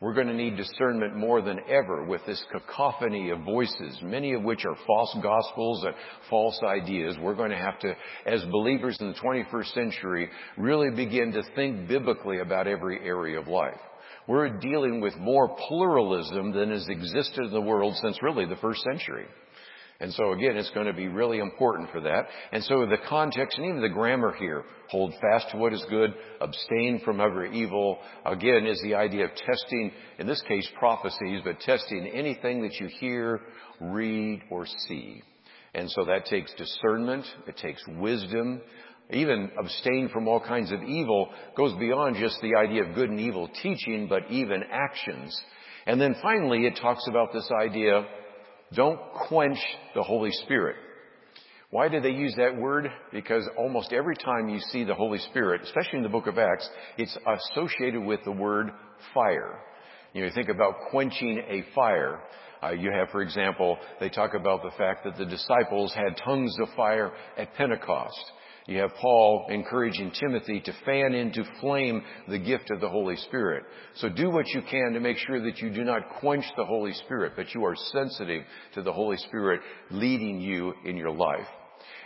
We're 0.00 0.12
going 0.12 0.26
to 0.26 0.34
need 0.34 0.56
discernment 0.56 1.16
more 1.16 1.40
than 1.40 1.60
ever 1.68 2.04
with 2.04 2.20
this 2.26 2.44
cacophony 2.52 3.30
of 3.30 3.40
voices, 3.40 3.98
many 4.02 4.34
of 4.34 4.42
which 4.42 4.64
are 4.66 4.76
false 4.86 5.16
gospels 5.22 5.84
and 5.84 5.94
false 6.28 6.60
ideas. 6.62 7.16
We're 7.18 7.36
going 7.36 7.52
to 7.52 7.56
have 7.56 7.78
to, 7.78 7.94
as 8.26 8.44
believers 8.50 8.98
in 9.00 9.08
the 9.08 9.14
21st 9.14 9.72
century, 9.72 10.28
really 10.58 10.90
begin 10.90 11.32
to 11.32 11.42
think 11.54 11.88
biblically 11.88 12.40
about 12.40 12.66
every 12.66 12.98
area 13.06 13.40
of 13.40 13.46
life. 13.46 13.80
We're 14.26 14.58
dealing 14.58 15.00
with 15.00 15.16
more 15.16 15.56
pluralism 15.68 16.52
than 16.52 16.70
has 16.70 16.88
existed 16.88 17.44
in 17.44 17.52
the 17.52 17.60
world 17.60 17.94
since 18.02 18.22
really 18.22 18.46
the 18.46 18.56
first 18.56 18.82
century. 18.82 19.26
And 20.00 20.12
so 20.12 20.32
again, 20.32 20.56
it's 20.56 20.70
going 20.70 20.86
to 20.86 20.92
be 20.92 21.08
really 21.08 21.38
important 21.38 21.90
for 21.90 22.00
that. 22.00 22.26
And 22.52 22.64
so 22.64 22.86
the 22.86 22.98
context 23.08 23.58
and 23.58 23.68
even 23.68 23.80
the 23.80 23.88
grammar 23.88 24.34
here, 24.34 24.64
hold 24.88 25.14
fast 25.20 25.50
to 25.52 25.56
what 25.56 25.72
is 25.72 25.84
good, 25.88 26.12
abstain 26.40 27.00
from 27.04 27.20
every 27.20 27.56
evil, 27.56 27.98
again, 28.26 28.66
is 28.66 28.80
the 28.82 28.94
idea 28.94 29.24
of 29.24 29.30
testing, 29.34 29.92
in 30.18 30.26
this 30.26 30.42
case 30.48 30.68
prophecies, 30.78 31.42
but 31.44 31.60
testing 31.60 32.08
anything 32.12 32.62
that 32.62 32.74
you 32.80 32.88
hear, 32.98 33.40
read, 33.80 34.42
or 34.50 34.66
see. 34.88 35.22
And 35.74 35.90
so 35.90 36.04
that 36.04 36.26
takes 36.26 36.52
discernment, 36.54 37.24
it 37.46 37.56
takes 37.56 37.82
wisdom, 37.88 38.60
even 39.10 39.50
abstain 39.58 40.08
from 40.12 40.28
all 40.28 40.40
kinds 40.40 40.72
of 40.72 40.82
evil 40.82 41.30
goes 41.56 41.74
beyond 41.78 42.16
just 42.16 42.40
the 42.40 42.56
idea 42.56 42.84
of 42.84 42.94
good 42.94 43.10
and 43.10 43.20
evil 43.20 43.48
teaching, 43.62 44.06
but 44.08 44.30
even 44.30 44.62
actions. 44.70 45.38
And 45.86 46.00
then 46.00 46.16
finally, 46.22 46.66
it 46.66 46.78
talks 46.80 47.06
about 47.08 47.32
this 47.32 47.50
idea 47.50 48.06
don't 48.74 48.98
quench 49.28 49.58
the 49.94 50.02
Holy 50.02 50.32
Spirit. 50.44 50.76
Why 51.70 51.88
do 51.88 52.00
they 52.00 52.10
use 52.10 52.34
that 52.36 52.56
word? 52.56 52.88
Because 53.12 53.48
almost 53.56 53.92
every 53.92 54.16
time 54.16 54.48
you 54.48 54.60
see 54.60 54.84
the 54.84 54.94
Holy 54.94 55.18
Spirit, 55.18 55.62
especially 55.62 55.98
in 55.98 56.02
the 56.02 56.08
book 56.08 56.26
of 56.26 56.38
Acts, 56.38 56.68
it's 56.96 57.16
associated 57.26 58.02
with 58.02 58.20
the 58.24 58.32
word 58.32 58.70
fire. 59.12 59.58
You 60.12 60.20
know, 60.20 60.26
you 60.28 60.32
think 60.32 60.48
about 60.48 60.74
quenching 60.90 61.42
a 61.48 61.64
fire. 61.74 62.20
Uh, 62.62 62.70
you 62.70 62.90
have, 62.92 63.10
for 63.10 63.22
example, 63.22 63.76
they 64.00 64.08
talk 64.08 64.34
about 64.34 64.62
the 64.62 64.70
fact 64.78 65.04
that 65.04 65.16
the 65.18 65.26
disciples 65.26 65.92
had 65.92 66.16
tongues 66.24 66.56
of 66.60 66.68
fire 66.76 67.12
at 67.36 67.52
Pentecost. 67.54 68.32
You 68.66 68.78
have 68.78 68.94
Paul 68.94 69.46
encouraging 69.50 70.12
Timothy 70.12 70.60
to 70.60 70.72
fan 70.86 71.12
into 71.12 71.44
flame 71.60 72.02
the 72.28 72.38
gift 72.38 72.70
of 72.70 72.80
the 72.80 72.88
Holy 72.88 73.16
Spirit. 73.16 73.64
So 73.96 74.08
do 74.08 74.30
what 74.30 74.48
you 74.48 74.62
can 74.62 74.94
to 74.94 75.00
make 75.00 75.18
sure 75.18 75.42
that 75.42 75.58
you 75.58 75.70
do 75.70 75.84
not 75.84 76.08
quench 76.20 76.44
the 76.56 76.64
Holy 76.64 76.94
Spirit, 76.94 77.34
but 77.36 77.54
you 77.54 77.64
are 77.66 77.76
sensitive 77.92 78.42
to 78.74 78.82
the 78.82 78.92
Holy 78.92 79.18
Spirit 79.18 79.60
leading 79.90 80.40
you 80.40 80.72
in 80.86 80.96
your 80.96 81.10
life. 81.10 81.46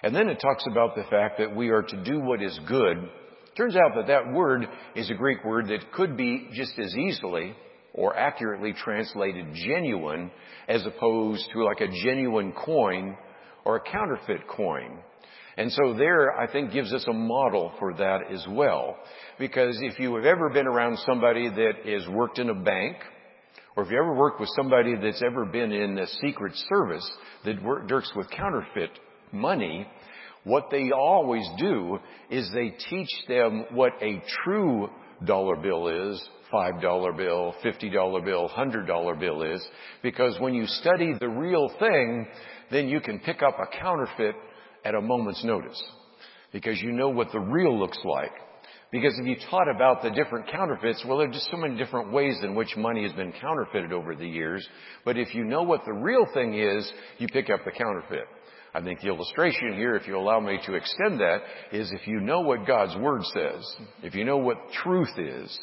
And 0.02 0.14
then 0.14 0.28
it 0.28 0.40
talks 0.40 0.64
about 0.68 0.96
the 0.96 1.04
fact 1.04 1.38
that 1.38 1.54
we 1.54 1.68
are 1.68 1.82
to 1.82 2.04
do 2.04 2.18
what 2.20 2.42
is 2.42 2.58
good. 2.66 3.08
Turns 3.56 3.76
out 3.76 3.92
that 3.94 4.08
that 4.08 4.32
word 4.32 4.66
is 4.96 5.10
a 5.10 5.14
Greek 5.14 5.44
word 5.44 5.68
that 5.68 5.92
could 5.92 6.16
be 6.16 6.48
just 6.54 6.76
as 6.78 6.94
easily 6.96 7.54
or 7.94 8.16
accurately 8.16 8.72
translated 8.72 9.46
genuine 9.54 10.30
as 10.68 10.84
opposed 10.86 11.48
to 11.52 11.64
like 11.64 11.80
a 11.80 11.88
genuine 12.04 12.52
coin 12.52 13.16
or 13.64 13.76
a 13.76 13.80
counterfeit 13.80 14.46
coin. 14.48 14.98
And 15.58 15.72
so 15.72 15.92
there, 15.92 16.38
I 16.38 16.50
think, 16.50 16.72
gives 16.72 16.92
us 16.92 17.04
a 17.08 17.12
model 17.12 17.72
for 17.80 17.92
that 17.94 18.32
as 18.32 18.46
well. 18.48 18.96
Because 19.40 19.76
if 19.82 19.98
you 19.98 20.14
have 20.14 20.24
ever 20.24 20.50
been 20.50 20.68
around 20.68 20.98
somebody 21.04 21.50
that 21.50 21.72
has 21.84 22.08
worked 22.08 22.38
in 22.38 22.48
a 22.48 22.54
bank, 22.54 22.96
or 23.76 23.82
if 23.82 23.90
you 23.90 23.98
ever 23.98 24.14
worked 24.14 24.38
with 24.38 24.48
somebody 24.54 24.94
that's 24.94 25.20
ever 25.20 25.44
been 25.44 25.72
in 25.72 25.98
a 25.98 26.06
secret 26.22 26.52
service 26.68 27.10
that 27.44 27.60
works 27.60 28.12
with 28.14 28.30
counterfeit 28.30 28.90
money, 29.32 29.84
what 30.44 30.68
they 30.70 30.92
always 30.92 31.46
do 31.58 31.98
is 32.30 32.48
they 32.54 32.72
teach 32.88 33.10
them 33.26 33.64
what 33.72 33.92
a 34.00 34.22
true 34.44 34.88
dollar 35.24 35.56
bill 35.56 35.88
is, 36.12 36.28
$5 36.52 37.16
bill, 37.16 37.52
$50 37.64 38.24
bill, 38.24 38.48
$100 38.48 39.20
bill 39.20 39.42
is, 39.42 39.68
because 40.04 40.38
when 40.38 40.54
you 40.54 40.66
study 40.66 41.14
the 41.18 41.28
real 41.28 41.68
thing, 41.80 42.28
then 42.70 42.88
you 42.88 43.00
can 43.00 43.18
pick 43.18 43.42
up 43.42 43.58
a 43.58 43.76
counterfeit 43.76 44.36
at 44.88 44.94
a 44.94 45.00
moment's 45.00 45.44
notice 45.44 45.80
because 46.50 46.80
you 46.80 46.92
know 46.92 47.10
what 47.10 47.30
the 47.30 47.38
real 47.38 47.78
looks 47.78 47.98
like. 48.04 48.32
Because 48.90 49.12
if 49.18 49.26
you 49.26 49.36
taught 49.50 49.68
about 49.68 50.02
the 50.02 50.08
different 50.08 50.50
counterfeits, 50.50 51.04
well, 51.06 51.18
there 51.18 51.28
are 51.28 51.32
just 51.32 51.50
so 51.50 51.58
many 51.58 51.76
different 51.76 52.10
ways 52.10 52.38
in 52.42 52.54
which 52.54 52.74
money 52.74 53.02
has 53.02 53.12
been 53.12 53.34
counterfeited 53.38 53.92
over 53.92 54.14
the 54.14 54.26
years. 54.26 54.66
But 55.04 55.18
if 55.18 55.34
you 55.34 55.44
know 55.44 55.62
what 55.62 55.84
the 55.84 55.92
real 55.92 56.24
thing 56.32 56.58
is, 56.58 56.90
you 57.18 57.28
pick 57.28 57.50
up 57.50 57.60
the 57.66 57.70
counterfeit. 57.70 58.24
I 58.74 58.80
think 58.80 59.00
the 59.00 59.08
illustration 59.08 59.74
here, 59.74 59.94
if 59.94 60.06
you 60.06 60.16
allow 60.16 60.40
me 60.40 60.58
to 60.64 60.74
extend 60.74 61.20
that, 61.20 61.40
is 61.70 61.92
if 61.92 62.06
you 62.06 62.20
know 62.20 62.40
what 62.40 62.66
God's 62.66 62.96
Word 62.96 63.24
says, 63.24 63.76
if 64.02 64.14
you 64.14 64.24
know 64.24 64.38
what 64.38 64.56
truth 64.82 65.18
is, 65.18 65.58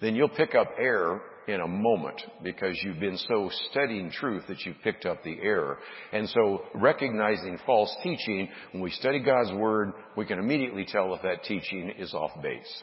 then 0.00 0.14
you'll 0.14 0.28
pick 0.28 0.54
up 0.54 0.70
error 0.78 1.22
in 1.48 1.60
a 1.60 1.68
moment 1.68 2.20
because 2.42 2.78
you've 2.82 3.00
been 3.00 3.18
so 3.28 3.50
studying 3.70 4.10
truth 4.10 4.44
that 4.48 4.60
you've 4.64 4.80
picked 4.82 5.06
up 5.06 5.22
the 5.22 5.38
error. 5.42 5.78
And 6.12 6.28
so 6.28 6.64
recognizing 6.74 7.58
false 7.64 7.94
teaching, 8.02 8.48
when 8.72 8.82
we 8.82 8.90
study 8.90 9.20
God's 9.20 9.52
Word, 9.52 9.92
we 10.16 10.26
can 10.26 10.38
immediately 10.38 10.84
tell 10.86 11.14
if 11.14 11.22
that 11.22 11.44
teaching 11.44 11.92
is 11.98 12.12
off 12.14 12.32
base. 12.42 12.82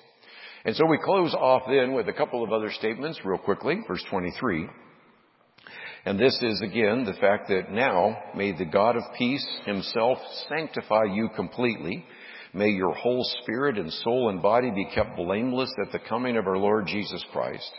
And 0.65 0.75
so 0.75 0.85
we 0.85 0.97
close 1.03 1.33
off 1.33 1.63
then 1.67 1.93
with 1.93 2.07
a 2.07 2.13
couple 2.13 2.43
of 2.43 2.53
other 2.53 2.71
statements 2.71 3.19
real 3.25 3.37
quickly. 3.37 3.79
Verse 3.87 4.03
23. 4.09 4.67
And 6.05 6.19
this 6.19 6.37
is 6.41 6.61
again 6.61 7.05
the 7.05 7.19
fact 7.19 7.47
that 7.49 7.71
now 7.71 8.17
may 8.35 8.51
the 8.51 8.65
God 8.65 8.95
of 8.95 9.03
peace 9.17 9.45
himself 9.65 10.17
sanctify 10.49 11.03
you 11.13 11.29
completely. 11.35 12.05
May 12.53 12.69
your 12.69 12.93
whole 12.93 13.25
spirit 13.41 13.77
and 13.77 13.91
soul 13.91 14.29
and 14.29 14.41
body 14.41 14.69
be 14.71 14.85
kept 14.93 15.15
blameless 15.15 15.73
at 15.85 15.91
the 15.91 16.07
coming 16.07 16.37
of 16.37 16.47
our 16.47 16.57
Lord 16.57 16.85
Jesus 16.85 17.23
Christ. 17.31 17.71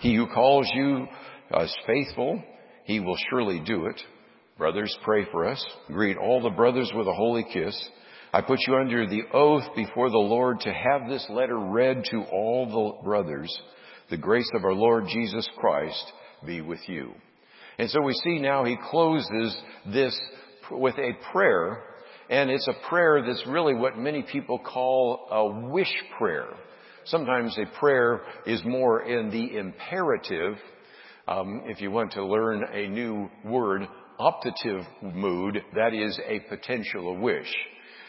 He 0.00 0.14
who 0.14 0.26
calls 0.26 0.68
you 0.74 1.06
as 1.50 1.74
faithful, 1.86 2.42
he 2.84 3.00
will 3.00 3.16
surely 3.30 3.60
do 3.60 3.86
it. 3.86 4.00
Brothers, 4.56 4.96
pray 5.04 5.24
for 5.30 5.46
us. 5.46 5.64
Greet 5.86 6.16
all 6.16 6.42
the 6.42 6.50
brothers 6.50 6.90
with 6.94 7.06
a 7.06 7.14
holy 7.14 7.44
kiss. 7.52 7.88
I 8.32 8.40
put 8.42 8.58
you 8.66 8.74
under 8.74 9.06
the 9.06 9.22
oath 9.32 9.64
before 9.76 10.10
the 10.10 10.18
Lord 10.18 10.60
to 10.60 10.72
have 10.72 11.08
this 11.08 11.24
letter 11.30 11.56
read 11.56 12.04
to 12.10 12.24
all 12.32 12.66
the 12.66 13.04
brothers. 13.04 13.56
The 14.10 14.16
grace 14.16 14.50
of 14.54 14.64
our 14.64 14.74
Lord 14.74 15.04
Jesus 15.08 15.48
Christ 15.56 16.12
be 16.44 16.60
with 16.60 16.80
you. 16.88 17.12
And 17.78 17.88
so 17.88 18.02
we 18.02 18.14
see 18.14 18.40
now 18.40 18.64
he 18.64 18.76
closes 18.90 19.56
this 19.86 20.18
with 20.70 20.96
a 20.98 21.16
prayer, 21.32 21.82
and 22.30 22.50
it's 22.50 22.68
a 22.68 22.88
prayer 22.88 23.22
that's 23.26 23.46
really 23.46 23.74
what 23.74 23.96
many 23.96 24.22
people 24.22 24.58
call 24.58 25.28
a 25.30 25.68
wish 25.70 25.92
prayer. 26.18 26.48
Sometimes 27.04 27.56
a 27.58 27.78
prayer 27.78 28.22
is 28.46 28.62
more 28.64 29.02
in 29.02 29.30
the 29.30 29.56
imperative. 29.56 30.58
Um, 31.26 31.62
if 31.66 31.80
you 31.80 31.90
want 31.90 32.12
to 32.12 32.24
learn 32.24 32.64
a 32.72 32.86
new 32.88 33.30
word, 33.44 33.82
optative 34.20 34.84
mood, 35.02 35.62
that 35.74 35.94
is 35.94 36.18
a 36.26 36.40
potential 36.48 37.16
wish. 37.18 37.50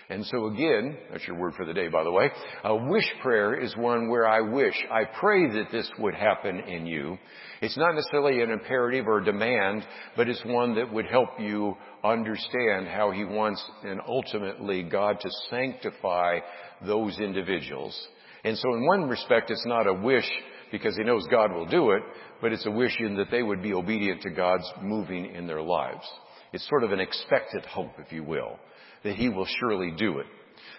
And 0.09 0.25
so 0.25 0.47
again, 0.47 0.97
that's 1.11 1.27
your 1.27 1.37
word 1.37 1.53
for 1.55 1.65
the 1.65 1.73
day, 1.73 1.87
by 1.87 2.03
the 2.03 2.11
way. 2.11 2.31
A 2.63 2.75
wish 2.75 3.05
prayer 3.21 3.59
is 3.59 3.75
one 3.77 4.09
where 4.09 4.27
I 4.27 4.41
wish, 4.41 4.73
I 4.91 5.03
pray 5.19 5.47
that 5.53 5.71
this 5.71 5.89
would 5.99 6.15
happen 6.15 6.59
in 6.61 6.87
you. 6.87 7.17
It's 7.61 7.77
not 7.77 7.93
necessarily 7.93 8.41
an 8.41 8.49
imperative 8.49 9.07
or 9.07 9.19
a 9.19 9.25
demand, 9.25 9.85
but 10.17 10.27
it's 10.27 10.43
one 10.45 10.75
that 10.75 10.91
would 10.91 11.05
help 11.05 11.29
you 11.39 11.75
understand 12.03 12.87
how 12.87 13.11
He 13.11 13.23
wants 13.23 13.63
and 13.83 14.01
ultimately 14.07 14.81
God 14.83 15.19
to 15.19 15.29
sanctify 15.49 16.39
those 16.85 17.19
individuals. 17.19 17.95
And 18.43 18.57
so 18.57 18.73
in 18.73 18.85
one 18.85 19.09
respect, 19.09 19.51
it's 19.51 19.65
not 19.65 19.87
a 19.87 19.93
wish 19.93 20.29
because 20.71 20.95
he 20.95 21.03
knows 21.03 21.25
God 21.29 21.51
will 21.51 21.65
do 21.65 21.91
it, 21.91 22.03
but 22.41 22.53
it's 22.53 22.65
a 22.65 22.71
wish 22.71 22.95
in 22.99 23.15
that 23.17 23.31
they 23.31 23.43
would 23.43 23.61
be 23.61 23.73
obedient 23.73 24.21
to 24.21 24.29
God's 24.29 24.71
moving 24.81 25.33
in 25.35 25.47
their 25.47 25.61
lives. 25.61 26.07
It's 26.53 26.67
sort 26.67 26.83
of 26.83 26.91
an 26.91 26.99
expected 26.99 27.65
hope, 27.65 27.93
if 27.99 28.11
you 28.11 28.23
will, 28.23 28.57
that 29.03 29.15
he 29.15 29.29
will 29.29 29.47
surely 29.59 29.93
do 29.97 30.19
it. 30.19 30.25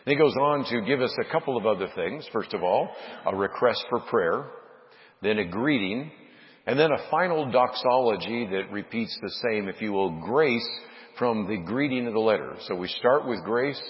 Then 0.04 0.16
he 0.16 0.22
goes 0.22 0.36
on 0.36 0.64
to 0.70 0.80
give 0.82 1.00
us 1.00 1.14
a 1.20 1.32
couple 1.32 1.56
of 1.56 1.66
other 1.66 1.88
things. 1.94 2.26
First 2.32 2.54
of 2.54 2.62
all, 2.62 2.88
a 3.26 3.36
request 3.36 3.84
for 3.88 4.00
prayer, 4.00 4.46
then 5.22 5.38
a 5.38 5.44
greeting, 5.44 6.10
and 6.66 6.78
then 6.78 6.92
a 6.92 7.10
final 7.10 7.50
doxology 7.50 8.46
that 8.50 8.70
repeats 8.70 9.16
the 9.22 9.30
same, 9.50 9.68
if 9.68 9.80
you 9.80 9.92
will, 9.92 10.20
grace 10.20 10.68
from 11.18 11.46
the 11.48 11.58
greeting 11.58 12.06
of 12.06 12.12
the 12.12 12.20
letter. 12.20 12.54
So 12.66 12.74
we 12.74 12.88
start 12.88 13.26
with 13.26 13.44
grace 13.44 13.80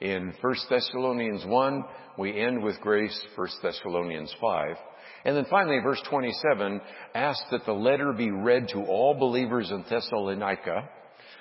in 0.00 0.34
1 0.40 0.54
Thessalonians 0.68 1.44
1, 1.46 1.84
we 2.18 2.40
end 2.40 2.62
with 2.62 2.80
grace, 2.80 3.18
1 3.36 3.48
Thessalonians 3.62 4.34
5. 4.40 4.76
And 5.24 5.36
then 5.36 5.46
finally, 5.48 5.78
verse 5.82 6.02
27 6.10 6.80
asks 7.14 7.44
that 7.50 7.64
the 7.64 7.72
letter 7.72 8.12
be 8.12 8.30
read 8.30 8.68
to 8.68 8.84
all 8.84 9.14
believers 9.14 9.70
in 9.70 9.84
Thessalonica 9.88 10.88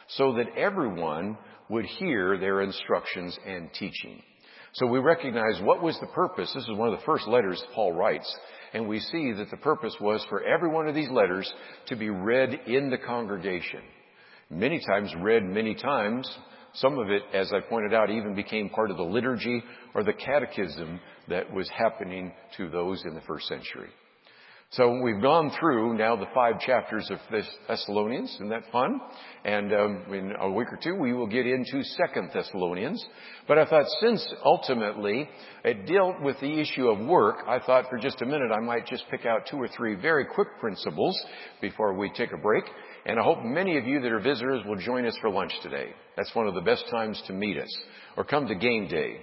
so 0.08 0.34
that 0.34 0.58
everyone 0.58 1.38
would 1.74 1.86
hear 1.86 2.38
their 2.38 2.62
instructions 2.62 3.38
and 3.46 3.70
teaching. 3.74 4.22
So 4.74 4.88
we 4.88 5.00
recognize 5.00 5.60
what 5.62 5.82
was 5.82 5.98
the 6.00 6.08
purpose. 6.08 6.52
This 6.54 6.64
is 6.64 6.78
one 6.78 6.94
of 6.94 7.00
the 7.00 7.06
first 7.06 7.28
letters 7.28 7.64
Paul 7.74 7.94
writes. 7.94 8.32
And 8.74 8.88
we 8.88 9.00
see 9.00 9.34
that 9.34 9.50
the 9.52 9.58
purpose 9.58 9.96
was 10.00 10.26
for 10.30 10.44
every 10.44 10.70
one 10.70 10.88
of 10.88 10.96
these 10.96 11.10
letters 11.10 11.52
to 11.88 11.96
be 11.96 12.10
read 12.10 12.54
in 12.68 12.90
the 12.90 12.98
congregation. 12.98 13.82
Many 14.50 14.80
times 14.86 15.14
read 15.20 15.44
many 15.44 15.76
times. 15.76 16.30
Some 16.76 16.98
of 16.98 17.10
it, 17.10 17.24
as 17.34 17.52
I 17.54 17.60
pointed 17.60 17.94
out, 17.94 18.10
even 18.10 18.36
became 18.36 18.70
part 18.70 18.92
of 18.92 18.98
the 18.98 19.04
liturgy 19.04 19.64
or 19.94 20.04
the 20.04 20.14
catechism 20.14 21.00
that 21.30 21.52
was 21.52 21.70
happening 21.70 22.32
to 22.58 22.70
those 22.70 23.04
in 23.06 23.14
the 23.16 23.22
first 23.22 23.48
century. 23.48 23.90
So 24.74 25.00
we've 25.04 25.22
gone 25.22 25.52
through 25.60 26.00
now 26.00 26.16
the 26.16 26.26
five 26.34 26.60
chapters 26.60 27.08
of 27.12 27.20
Thessalonians. 27.68 28.34
Isn't 28.34 28.50
that 28.50 28.64
fun? 28.72 29.00
And 29.46 29.72
um, 29.72 30.04
in 30.12 30.34
a 30.40 30.50
week 30.50 30.70
or 30.74 30.80
two, 30.82 30.96
we 30.96 31.14
will 31.14 31.28
get 31.28 31.46
into 31.46 31.84
Second 31.84 32.32
Thessalonians. 32.34 33.06
But 33.48 33.60
I 33.60 33.66
thought 33.66 33.86
since 34.02 34.28
ultimately 34.44 35.30
it 35.64 35.86
dealt 35.86 36.20
with 36.22 36.40
the 36.40 36.60
issue 36.60 36.88
of 36.88 37.06
work, 37.06 37.36
I 37.48 37.60
thought 37.60 37.86
for 37.88 38.00
just 38.00 38.24
a 38.24 38.26
minute 38.26 38.52
I 38.52 38.62
might 38.62 38.88
just 38.88 39.04
pick 39.12 39.28
out 39.28 39.46
two 39.46 39.58
or 39.58 39.68
three 39.68 39.94
very 39.94 40.26
quick 40.26 40.48
principles 40.60 41.24
before 41.62 41.94
we 41.94 42.10
take 42.10 42.32
a 42.34 42.38
break. 42.38 42.64
And 43.06 43.20
I 43.20 43.24
hope 43.24 43.44
many 43.44 43.78
of 43.78 43.86
you 43.86 44.02
that 44.02 44.12
are 44.12 44.22
visitors 44.22 44.64
will 44.66 44.78
join 44.78 45.06
us 45.06 45.16
for 45.22 45.30
lunch 45.30 45.54
today. 45.62 45.90
That's 46.18 46.34
one 46.34 46.48
of 46.48 46.56
the 46.56 46.62
best 46.62 46.86
times 46.90 47.22
to 47.28 47.34
meet 47.34 47.60
us. 47.60 47.70
Or 48.18 48.24
come 48.24 48.48
to 48.48 48.56
game 48.56 48.88
day 48.88 49.18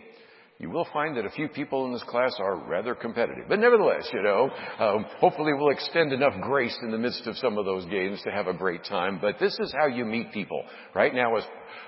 you 0.60 0.68
will 0.68 0.86
find 0.92 1.16
that 1.16 1.24
a 1.24 1.30
few 1.30 1.48
people 1.48 1.86
in 1.86 1.92
this 1.92 2.02
class 2.02 2.34
are 2.38 2.56
rather 2.56 2.94
competitive. 2.94 3.44
But 3.48 3.60
nevertheless, 3.60 4.06
you 4.12 4.22
know, 4.22 4.50
um, 4.78 5.06
hopefully 5.18 5.54
we'll 5.54 5.70
extend 5.70 6.12
enough 6.12 6.34
grace 6.42 6.76
in 6.82 6.90
the 6.90 6.98
midst 6.98 7.26
of 7.26 7.38
some 7.38 7.56
of 7.56 7.64
those 7.64 7.86
games 7.86 8.20
to 8.24 8.30
have 8.30 8.46
a 8.46 8.52
great 8.52 8.84
time. 8.84 9.18
But 9.22 9.38
this 9.40 9.58
is 9.58 9.74
how 9.80 9.86
you 9.86 10.04
meet 10.04 10.32
people. 10.32 10.62
Right 10.94 11.14
now, 11.14 11.34
as 11.36 11.44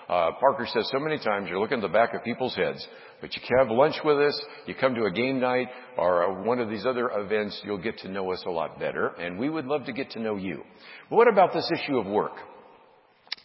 uh, 0.08 0.30
Parker 0.40 0.66
says 0.72 0.88
so 0.90 0.98
many 0.98 1.18
times, 1.18 1.48
you're 1.50 1.60
looking 1.60 1.78
at 1.78 1.82
the 1.82 1.88
back 1.88 2.14
of 2.14 2.24
people's 2.24 2.56
heads. 2.56 2.84
But 3.20 3.36
you 3.36 3.42
can 3.46 3.58
have 3.58 3.70
lunch 3.70 3.96
with 4.06 4.16
us, 4.16 4.40
you 4.66 4.74
come 4.74 4.94
to 4.94 5.04
a 5.04 5.12
game 5.12 5.38
night 5.38 5.68
or 5.98 6.42
one 6.42 6.58
of 6.58 6.70
these 6.70 6.86
other 6.86 7.10
events, 7.10 7.60
you'll 7.64 7.76
get 7.76 7.98
to 7.98 8.08
know 8.08 8.32
us 8.32 8.42
a 8.46 8.50
lot 8.50 8.80
better. 8.80 9.08
And 9.08 9.38
we 9.38 9.50
would 9.50 9.66
love 9.66 9.84
to 9.84 9.92
get 9.92 10.12
to 10.12 10.20
know 10.20 10.36
you. 10.36 10.62
But 11.10 11.16
what 11.16 11.28
about 11.28 11.52
this 11.52 11.70
issue 11.78 11.98
of 11.98 12.06
work? 12.06 12.32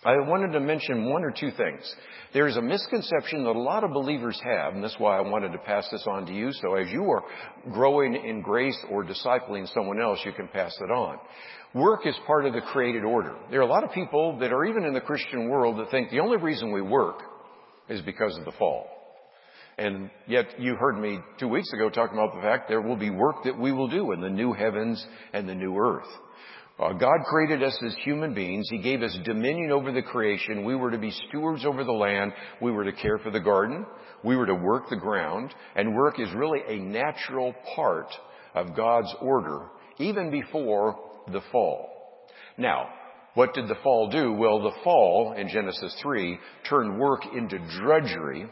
I 0.07 0.17
wanted 0.19 0.53
to 0.53 0.61
mention 0.61 1.09
one 1.09 1.25
or 1.25 1.31
two 1.31 1.51
things. 1.51 1.93
There's 2.33 2.55
a 2.55 2.61
misconception 2.61 3.43
that 3.43 3.57
a 3.57 3.59
lot 3.59 3.83
of 3.83 3.91
believers 3.91 4.39
have, 4.41 4.73
and 4.73 4.81
that's 4.81 4.97
why 4.97 5.17
I 5.17 5.21
wanted 5.21 5.51
to 5.51 5.57
pass 5.57 5.85
this 5.91 6.05
on 6.07 6.25
to 6.27 6.33
you. 6.33 6.53
So 6.53 6.75
as 6.75 6.89
you 6.89 7.03
are 7.11 7.23
growing 7.73 8.15
in 8.15 8.41
grace 8.41 8.77
or 8.89 9.03
discipling 9.03 9.67
someone 9.73 9.99
else, 10.01 10.19
you 10.23 10.31
can 10.31 10.47
pass 10.47 10.73
it 10.79 10.89
on. 10.89 11.17
Work 11.73 12.07
is 12.07 12.15
part 12.25 12.45
of 12.45 12.53
the 12.53 12.61
created 12.61 13.03
order. 13.03 13.35
There 13.51 13.59
are 13.59 13.63
a 13.63 13.69
lot 13.69 13.83
of 13.83 13.91
people 13.91 14.39
that 14.39 14.53
are 14.53 14.63
even 14.63 14.85
in 14.85 14.93
the 14.93 15.01
Christian 15.01 15.49
world 15.49 15.77
that 15.79 15.91
think 15.91 16.09
the 16.09 16.21
only 16.21 16.37
reason 16.37 16.71
we 16.71 16.81
work 16.81 17.19
is 17.89 18.01
because 18.01 18.37
of 18.37 18.45
the 18.45 18.53
fall. 18.53 18.87
And 19.77 20.09
yet 20.25 20.57
you 20.57 20.75
heard 20.79 20.97
me 20.97 21.19
two 21.37 21.49
weeks 21.49 21.73
ago 21.73 21.89
talking 21.89 22.17
about 22.17 22.33
the 22.33 22.41
fact 22.41 22.69
there 22.69 22.81
will 22.81 22.95
be 22.95 23.09
work 23.09 23.43
that 23.43 23.59
we 23.59 23.73
will 23.73 23.89
do 23.89 24.13
in 24.13 24.21
the 24.21 24.29
new 24.29 24.53
heavens 24.53 25.05
and 25.33 25.49
the 25.49 25.53
new 25.53 25.77
earth. 25.77 26.07
Uh, 26.79 26.93
God 26.93 27.23
created 27.25 27.63
us 27.63 27.77
as 27.83 27.95
human 28.03 28.35
beings. 28.35 28.67
He 28.69 28.77
gave 28.77 29.01
us 29.01 29.17
dominion 29.25 29.71
over 29.71 29.91
the 29.91 30.03
creation. 30.03 30.63
We 30.63 30.75
were 30.75 30.91
to 30.91 30.99
be 30.99 31.11
stewards 31.27 31.65
over 31.65 31.83
the 31.83 31.91
land. 31.91 32.33
We 32.61 32.71
were 32.71 32.83
to 32.83 32.91
care 32.91 33.17
for 33.17 33.31
the 33.31 33.39
garden. 33.39 33.85
We 34.23 34.35
were 34.35 34.45
to 34.45 34.53
work 34.53 34.89
the 34.89 34.95
ground. 34.95 35.53
And 35.75 35.95
work 35.95 36.19
is 36.19 36.31
really 36.35 36.59
a 36.67 36.77
natural 36.77 37.55
part 37.75 38.09
of 38.53 38.75
God's 38.75 39.13
order, 39.21 39.65
even 39.97 40.29
before 40.29 40.99
the 41.31 41.41
fall. 41.51 41.89
Now, 42.59 42.89
what 43.33 43.55
did 43.55 43.67
the 43.67 43.77
fall 43.83 44.09
do? 44.09 44.33
Well, 44.33 44.61
the 44.61 44.77
fall 44.83 45.33
in 45.35 45.49
Genesis 45.49 45.95
3 46.01 46.39
turned 46.69 46.99
work 46.99 47.21
into 47.35 47.57
drudgery. 47.79 48.47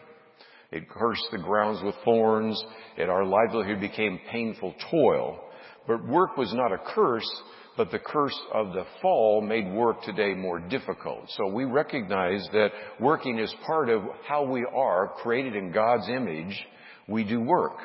It 0.72 0.90
cursed 0.90 1.28
the 1.32 1.38
grounds 1.38 1.82
with 1.84 1.96
thorns, 2.04 2.64
and 2.98 3.10
our 3.10 3.24
livelihood 3.24 3.80
became 3.80 4.20
painful 4.32 4.74
toil. 4.92 5.40
But 5.88 6.08
work 6.08 6.38
was 6.38 6.54
not 6.54 6.72
a 6.72 6.82
curse, 6.94 7.30
but 7.78 7.92
the 7.92 8.00
curse 8.00 8.38
of 8.54 8.74
the 8.74 8.86
fall 9.02 9.42
made 9.42 9.72
work 9.72 10.02
today 10.04 10.34
more 10.34 10.60
difficult. 10.60 11.30
So 11.30 11.48
we 11.48 11.66
recognize 11.66 12.48
that 12.54 12.70
working 13.00 13.40
is 13.40 13.54
part 13.66 13.90
of 13.90 14.02
how 14.28 14.46
we 14.46 14.66
are 14.74 15.14
created 15.22 15.56
in 15.56 15.72
God's 15.72 16.08
image. 16.10 16.66
We 17.08 17.24
do 17.24 17.42
work. 17.42 17.78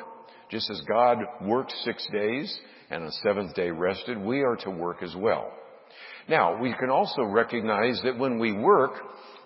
Just 0.49 0.69
as 0.69 0.81
God 0.87 1.17
worked 1.41 1.73
six 1.83 2.05
days 2.11 2.59
and 2.89 3.05
the 3.05 3.11
seventh 3.23 3.53
day 3.55 3.69
rested, 3.69 4.17
we 4.17 4.41
are 4.41 4.55
to 4.57 4.69
work 4.69 5.03
as 5.03 5.15
well. 5.15 5.51
Now, 6.27 6.61
we 6.61 6.73
can 6.79 6.89
also 6.89 7.23
recognize 7.23 7.99
that 8.03 8.17
when 8.17 8.39
we 8.39 8.51
work, 8.51 8.93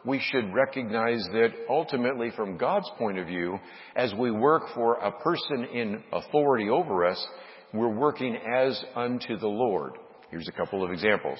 we 0.05 0.19
should 0.19 0.53
recognize 0.53 1.27
that 1.31 1.49
ultimately 1.69 2.31
from 2.35 2.57
God's 2.57 2.89
point 2.97 3.17
of 3.17 3.27
view, 3.27 3.59
as 3.95 4.13
we 4.13 4.29
work 4.29 4.63
for 4.75 4.95
a 4.95 5.11
person 5.11 5.65
in 5.73 6.03
authority 6.11 6.69
over 6.69 7.05
us, 7.05 7.27
we're 7.73 7.95
working 7.95 8.35
as 8.35 8.83
unto 8.95 9.37
the 9.37 9.47
Lord. 9.47 9.93
Here's 10.35 10.49
a 10.49 10.51
couple 10.51 10.83
of 10.83 10.91
examples. 10.91 11.39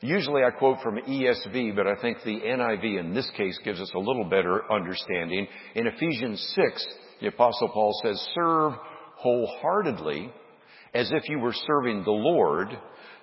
Usually 0.00 0.42
I 0.42 0.50
quote 0.50 0.80
from 0.82 0.96
ESV, 0.96 1.76
but 1.76 1.86
I 1.86 1.94
think 2.00 2.16
the 2.24 2.40
NIV 2.40 2.98
in 2.98 3.12
this 3.12 3.30
case 3.36 3.60
gives 3.62 3.78
us 3.82 3.92
a 3.94 3.98
little 3.98 4.24
better 4.24 4.62
understanding. 4.72 5.46
In 5.74 5.86
Ephesians 5.86 6.42
6, 6.54 6.86
the 7.20 7.26
apostle 7.26 7.68
Paul 7.68 7.92
says, 8.02 8.18
serve 8.34 8.72
wholeheartedly 9.16 10.32
as 10.94 11.12
if 11.12 11.28
you 11.28 11.38
were 11.38 11.52
serving 11.52 12.02
the 12.04 12.12
Lord, 12.12 12.68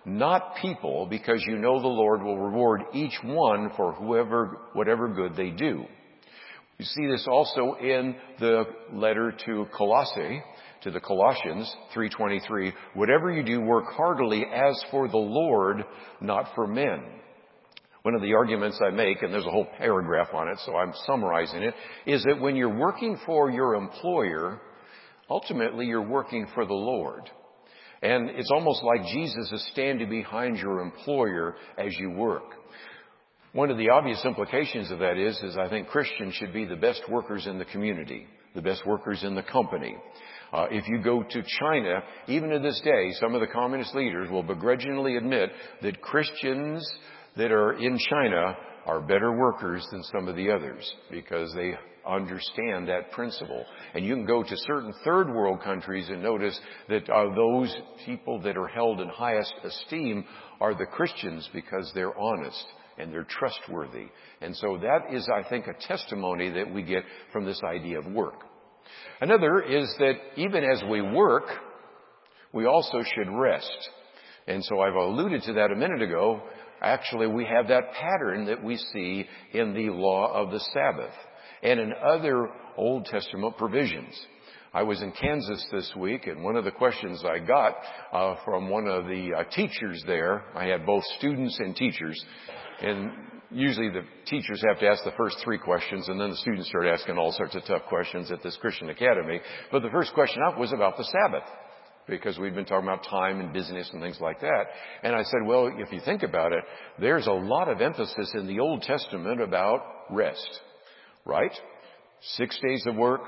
not 0.06 0.58
people, 0.62 1.08
because 1.10 1.44
you 1.48 1.58
know 1.58 1.82
the 1.82 1.88
Lord 1.88 2.22
will 2.22 2.38
reward 2.38 2.84
each 2.94 3.18
one 3.24 3.72
for 3.76 3.94
whoever, 3.94 4.60
whatever 4.74 5.08
good 5.08 5.36
they 5.36 5.50
do. 5.50 5.84
You 6.78 6.86
see 6.86 7.08
this 7.08 7.28
also 7.28 7.76
in 7.82 8.16
the 8.40 8.66
letter 8.94 9.34
to 9.48 9.66
Colossae, 9.76 10.44
to 10.88 10.92
the 10.92 11.00
Colossians 11.02 11.76
3:23, 11.94 12.74
whatever 12.94 13.30
you 13.30 13.44
do 13.44 13.60
work 13.60 13.92
heartily 13.92 14.46
as 14.46 14.82
for 14.90 15.10
the 15.10 15.18
Lord, 15.18 15.84
not 16.22 16.56
for 16.56 16.66
men. 16.66 17.04
One 18.04 18.16
of 18.16 18.22
the 18.22 18.36
arguments 18.36 18.80
I 18.82 18.92
make, 18.92 19.22
and 19.22 19.34
there's 19.34 19.46
a 19.46 19.52
whole 19.52 19.68
paragraph 19.78 20.34
on 20.34 20.48
it, 20.48 20.58
so 20.60 20.78
I'm 20.78 20.94
summarizing 21.06 21.62
it, 21.62 21.76
is 22.06 22.24
that 22.24 22.40
when 22.40 22.56
you're 22.56 22.78
working 22.78 23.18
for 23.26 23.52
your 23.52 23.76
employer, 23.76 24.62
ultimately 25.30 25.86
you're 25.86 26.08
working 26.08 26.48
for 26.54 26.66
the 26.66 26.74
Lord. 26.74 27.30
And 28.02 28.30
it's 28.30 28.52
almost 28.52 28.82
like 28.82 29.02
Jesus 29.12 29.52
is 29.52 29.68
standing 29.74 30.10
behind 30.10 30.58
your 30.58 30.80
employer 30.80 31.58
as 31.78 31.94
you 32.00 32.12
work. 32.12 32.46
One 33.52 33.72
of 33.72 33.78
the 33.78 33.90
obvious 33.90 34.24
implications 34.24 34.90
of 34.90 35.00
that 35.00 35.18
is, 35.18 35.38
is 35.44 35.58
I 35.58 35.68
think 35.68 35.90
Christians 35.90 36.36
should 36.36 36.54
be 36.54 36.64
the 36.64 36.78
best 36.78 37.02
workers 37.10 37.46
in 37.46 37.60
the 37.60 37.66
community, 37.66 38.26
the 38.56 38.62
best 38.62 38.86
workers 38.86 39.24
in 39.24 39.36
the 39.36 39.44
company. 39.44 39.98
Uh, 40.54 40.68
if 40.72 40.88
you 40.88 41.02
go 41.02 41.24
to 41.24 41.44
China, 41.60 42.02
even 42.28 42.50
to 42.50 42.60
this 42.60 42.80
day, 42.84 43.12
some 43.20 43.36
of 43.36 43.42
the 43.42 43.48
communist 43.48 43.94
leaders 43.96 44.30
will 44.30 44.44
begrudgingly 44.44 45.18
admit 45.18 45.52
that 45.82 46.02
Christians 46.02 46.88
that 47.36 47.52
are 47.52 47.74
in 47.74 47.98
China 48.10 48.56
are 48.86 49.02
better 49.02 49.38
workers 49.38 49.86
than 49.92 50.04
some 50.04 50.28
of 50.28 50.36
the 50.36 50.50
others 50.50 50.90
because 51.12 51.54
they 51.54 51.74
understand 52.08 52.88
that 52.88 53.12
principle. 53.12 53.66
And 53.94 54.06
you 54.06 54.16
can 54.16 54.26
go 54.26 54.42
to 54.42 54.58
certain 54.66 54.94
third 55.04 55.28
world 55.28 55.62
countries 55.62 56.08
and 56.10 56.24
notice 56.24 56.58
that 56.88 57.10
uh, 57.10 57.36
those 57.36 57.76
people 58.06 58.42
that 58.42 58.58
are 58.58 58.68
held 58.68 59.02
in 59.02 59.10
highest 59.10 59.54
esteem 59.64 60.24
are 60.62 60.74
the 60.74 60.86
Christians 60.86 61.50
because 61.54 61.92
they're 61.94 62.18
honest 62.18 62.64
and 62.98 63.12
they're 63.12 63.28
trustworthy. 63.30 64.08
And 64.42 64.56
so 64.56 64.78
that 64.78 65.14
is, 65.14 65.28
I 65.34 65.48
think, 65.48 65.66
a 65.68 65.88
testimony 65.88 66.50
that 66.52 66.74
we 66.74 66.82
get 66.82 67.04
from 67.34 67.46
this 67.46 67.62
idea 67.64 68.00
of 68.00 68.06
work. 68.06 68.44
Another 69.22 69.62
is 69.62 69.94
that 70.00 70.14
even 70.36 70.64
as 70.64 70.84
we 70.90 71.02
work, 71.02 71.46
we 72.54 72.66
also 72.66 73.04
should 73.04 73.30
rest. 73.30 73.90
And 74.48 74.64
so 74.64 74.80
I've 74.80 74.96
alluded 74.96 75.44
to 75.44 75.54
that 75.54 75.72
a 75.72 75.76
minute 75.76 76.02
ago. 76.02 76.42
Actually, 76.82 77.28
we 77.28 77.46
have 77.46 77.68
that 77.68 77.92
pattern 77.94 78.46
that 78.46 78.64
we 78.64 78.78
see 78.78 79.26
in 79.54 79.74
the 79.74 79.90
law 79.90 80.32
of 80.34 80.52
the 80.52 80.60
Sabbath 80.74 81.14
and 81.64 81.80
in 81.80 81.94
other 82.08 82.50
Old 82.78 83.06
Testament 83.06 83.58
provisions. 83.58 84.16
I 84.74 84.84
was 84.84 85.02
in 85.02 85.12
Kansas 85.12 85.66
this 85.72 85.92
week, 85.98 86.28
and 86.28 86.44
one 86.44 86.56
of 86.56 86.64
the 86.64 86.72
questions 86.72 87.24
I 87.26 87.40
got 87.40 87.76
uh, 88.14 88.36
from 88.46 88.70
one 88.70 88.88
of 88.88 89.06
the 89.06 89.32
uh, 89.34 89.44
teachers 89.56 90.04
there, 90.06 90.44
I 90.56 90.66
had 90.66 90.86
both 90.86 91.04
students 91.18 91.58
and 91.60 91.76
teachers, 91.76 92.24
and 92.82 93.12
usually 93.52 93.90
the 93.90 94.04
teachers 94.26 94.64
have 94.68 94.80
to 94.80 94.88
ask 94.88 95.04
the 95.04 95.12
first 95.18 95.38
three 95.44 95.58
questions 95.58 96.08
and 96.10 96.20
then 96.20 96.30
the 96.30 96.38
students 96.38 96.68
start 96.68 96.86
asking 96.86 97.18
all 97.18 97.32
sorts 97.32 97.56
of 97.56 97.64
tough 97.66 97.84
questions 97.88 98.32
at 98.32 98.44
this 98.44 98.58
Christian 98.60 98.90
Academy. 98.90 99.40
But 99.72 99.82
the 99.82 99.90
first 99.90 100.14
question 100.14 100.42
up 100.48 100.58
was 100.58 100.74
about 100.74 100.98
the 100.98 101.04
Sabbath 101.04 101.48
because 102.08 102.38
we've 102.40 102.56
been 102.56 102.66
talking 102.66 102.88
about 102.88 103.04
time 103.10 103.40
and 103.40 103.54
business 103.54 103.90
and 103.92 104.02
things 104.02 104.20
like 104.20 104.40
that. 104.42 104.64
And 105.04 105.16
I 105.16 105.24
said, 105.24 105.40
well, 105.46 105.72
if 105.78 105.92
you 105.92 106.00
think 106.04 106.24
about 106.24 106.54
it, 106.54 106.64
there's 107.00 107.28
a 107.28 107.32
lot 107.32 107.70
of 107.70 107.82
emphasis 107.82 108.32
in 108.34 108.48
the 108.48 108.60
Old 108.60 108.82
Testament 108.82 109.42
about 109.42 109.82
rest, 110.10 110.62
right? 111.26 111.52
Six 112.22 112.58
days 112.62 112.84
of 112.88 112.96
work, 112.96 113.22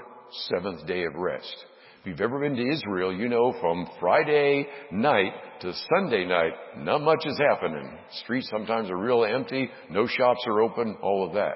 seventh 0.49 0.87
day 0.87 1.03
of 1.03 1.15
rest. 1.15 1.65
If 2.01 2.07
you've 2.07 2.21
ever 2.21 2.39
been 2.39 2.55
to 2.55 2.71
Israel, 2.71 3.13
you 3.13 3.27
know 3.27 3.53
from 3.59 3.85
Friday 3.99 4.65
night 4.89 5.33
to 5.59 5.73
Sunday 5.93 6.25
night, 6.25 6.53
not 6.77 7.01
much 7.01 7.25
is 7.25 7.37
happening. 7.37 7.91
Streets 8.23 8.49
sometimes 8.49 8.89
are 8.89 8.95
real 8.95 9.25
empty, 9.25 9.69
no 9.89 10.07
shops 10.07 10.39
are 10.47 10.61
open, 10.61 10.95
all 11.01 11.27
of 11.27 11.33
that. 11.33 11.55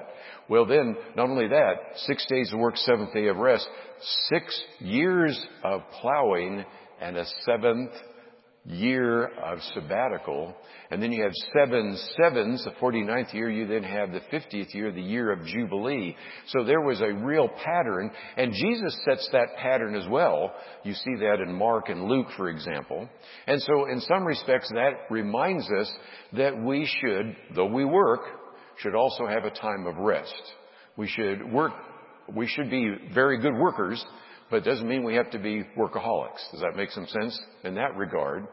Well 0.50 0.66
then, 0.66 0.96
not 1.16 1.30
only 1.30 1.48
that, 1.48 1.74
six 1.96 2.26
days 2.26 2.52
of 2.52 2.58
work, 2.58 2.76
seventh 2.76 3.14
day 3.14 3.28
of 3.28 3.38
rest, 3.38 3.66
six 4.28 4.62
years 4.80 5.40
of 5.64 5.80
plowing 6.02 6.62
and 7.00 7.16
a 7.16 7.24
seventh 7.46 7.92
year 8.66 9.26
of 9.26 9.58
sabbatical. 9.74 10.54
And 10.90 11.02
then 11.02 11.12
you 11.12 11.22
have 11.22 11.32
seven 11.54 11.98
sevens, 12.16 12.64
the 12.64 12.70
49th 12.72 13.34
year. 13.34 13.50
You 13.50 13.66
then 13.66 13.82
have 13.82 14.10
the 14.12 14.20
50th 14.32 14.72
year, 14.74 14.90
the 14.90 15.02
year 15.02 15.32
of 15.32 15.44
Jubilee. 15.44 16.16
So 16.48 16.64
there 16.64 16.80
was 16.80 17.00
a 17.00 17.12
real 17.12 17.48
pattern. 17.48 18.10
And 18.36 18.52
Jesus 18.52 18.98
sets 19.04 19.28
that 19.32 19.56
pattern 19.60 19.94
as 19.94 20.08
well. 20.08 20.52
You 20.82 20.94
see 20.94 21.16
that 21.20 21.40
in 21.46 21.54
Mark 21.54 21.88
and 21.88 22.04
Luke, 22.04 22.28
for 22.36 22.48
example. 22.48 23.08
And 23.46 23.60
so 23.62 23.86
in 23.86 24.00
some 24.00 24.24
respects, 24.24 24.70
that 24.74 24.92
reminds 25.10 25.70
us 25.70 25.92
that 26.34 26.58
we 26.58 26.88
should, 27.00 27.36
though 27.54 27.66
we 27.66 27.84
work, 27.84 28.20
should 28.78 28.94
also 28.94 29.26
have 29.26 29.44
a 29.44 29.50
time 29.50 29.86
of 29.86 29.96
rest. 29.96 30.42
We 30.96 31.08
should 31.08 31.52
work, 31.52 31.72
we 32.34 32.46
should 32.46 32.70
be 32.70 32.94
very 33.12 33.38
good 33.40 33.54
workers, 33.54 34.04
but 34.50 34.58
it 34.58 34.64
doesn't 34.64 34.88
mean 34.88 35.04
we 35.04 35.14
have 35.14 35.30
to 35.30 35.38
be 35.38 35.64
workaholics. 35.76 36.50
Does 36.52 36.60
that 36.60 36.76
make 36.76 36.90
some 36.90 37.06
sense 37.06 37.40
in 37.64 37.74
that 37.74 37.96
regard? 37.96 38.46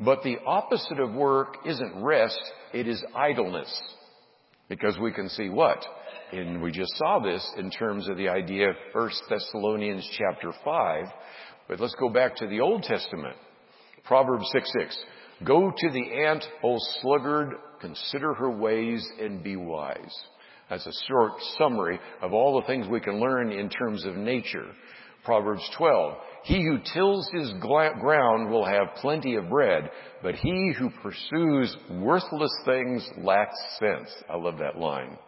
But 0.00 0.22
the 0.22 0.38
opposite 0.46 1.00
of 1.00 1.12
work 1.12 1.58
isn't 1.64 2.02
rest, 2.02 2.40
it 2.74 2.86
is 2.86 3.02
idleness. 3.14 3.72
Because 4.68 4.98
we 4.98 5.12
can 5.12 5.28
see 5.28 5.48
what? 5.48 5.84
And 6.32 6.60
we 6.60 6.72
just 6.72 6.96
saw 6.96 7.20
this 7.20 7.48
in 7.56 7.70
terms 7.70 8.08
of 8.08 8.16
the 8.16 8.28
idea 8.28 8.70
of 8.70 8.76
1 8.92 9.10
Thessalonians 9.30 10.08
chapter 10.18 10.52
5. 10.64 11.04
But 11.68 11.80
let's 11.80 11.94
go 11.98 12.08
back 12.08 12.36
to 12.36 12.46
the 12.48 12.60
Old 12.60 12.82
Testament. 12.82 13.36
Proverbs 14.04 14.48
6 14.52 14.72
6. 14.80 15.04
Go 15.44 15.70
to 15.70 15.90
the 15.90 16.24
ant, 16.26 16.44
O 16.64 16.76
sluggard, 17.00 17.54
consider 17.80 18.34
her 18.34 18.50
ways 18.50 19.06
and 19.20 19.42
be 19.42 19.56
wise. 19.56 20.14
That's 20.70 20.86
a 20.86 20.92
short 21.06 21.32
summary 21.58 22.00
of 22.22 22.32
all 22.32 22.60
the 22.60 22.66
things 22.66 22.88
we 22.88 23.00
can 23.00 23.20
learn 23.20 23.52
in 23.52 23.68
terms 23.68 24.04
of 24.04 24.16
nature. 24.16 24.66
Proverbs 25.26 25.68
12. 25.76 26.14
He 26.44 26.62
who 26.62 26.78
tills 26.94 27.28
his 27.32 27.52
ground 27.60 28.48
will 28.48 28.64
have 28.64 28.94
plenty 29.02 29.34
of 29.34 29.50
bread, 29.50 29.90
but 30.22 30.36
he 30.36 30.72
who 30.78 30.88
pursues 31.02 31.76
worthless 31.90 32.52
things 32.64 33.06
lacks 33.18 33.58
sense. 33.80 34.08
I 34.30 34.36
love 34.36 34.58
that 34.58 34.78
line. 34.78 35.18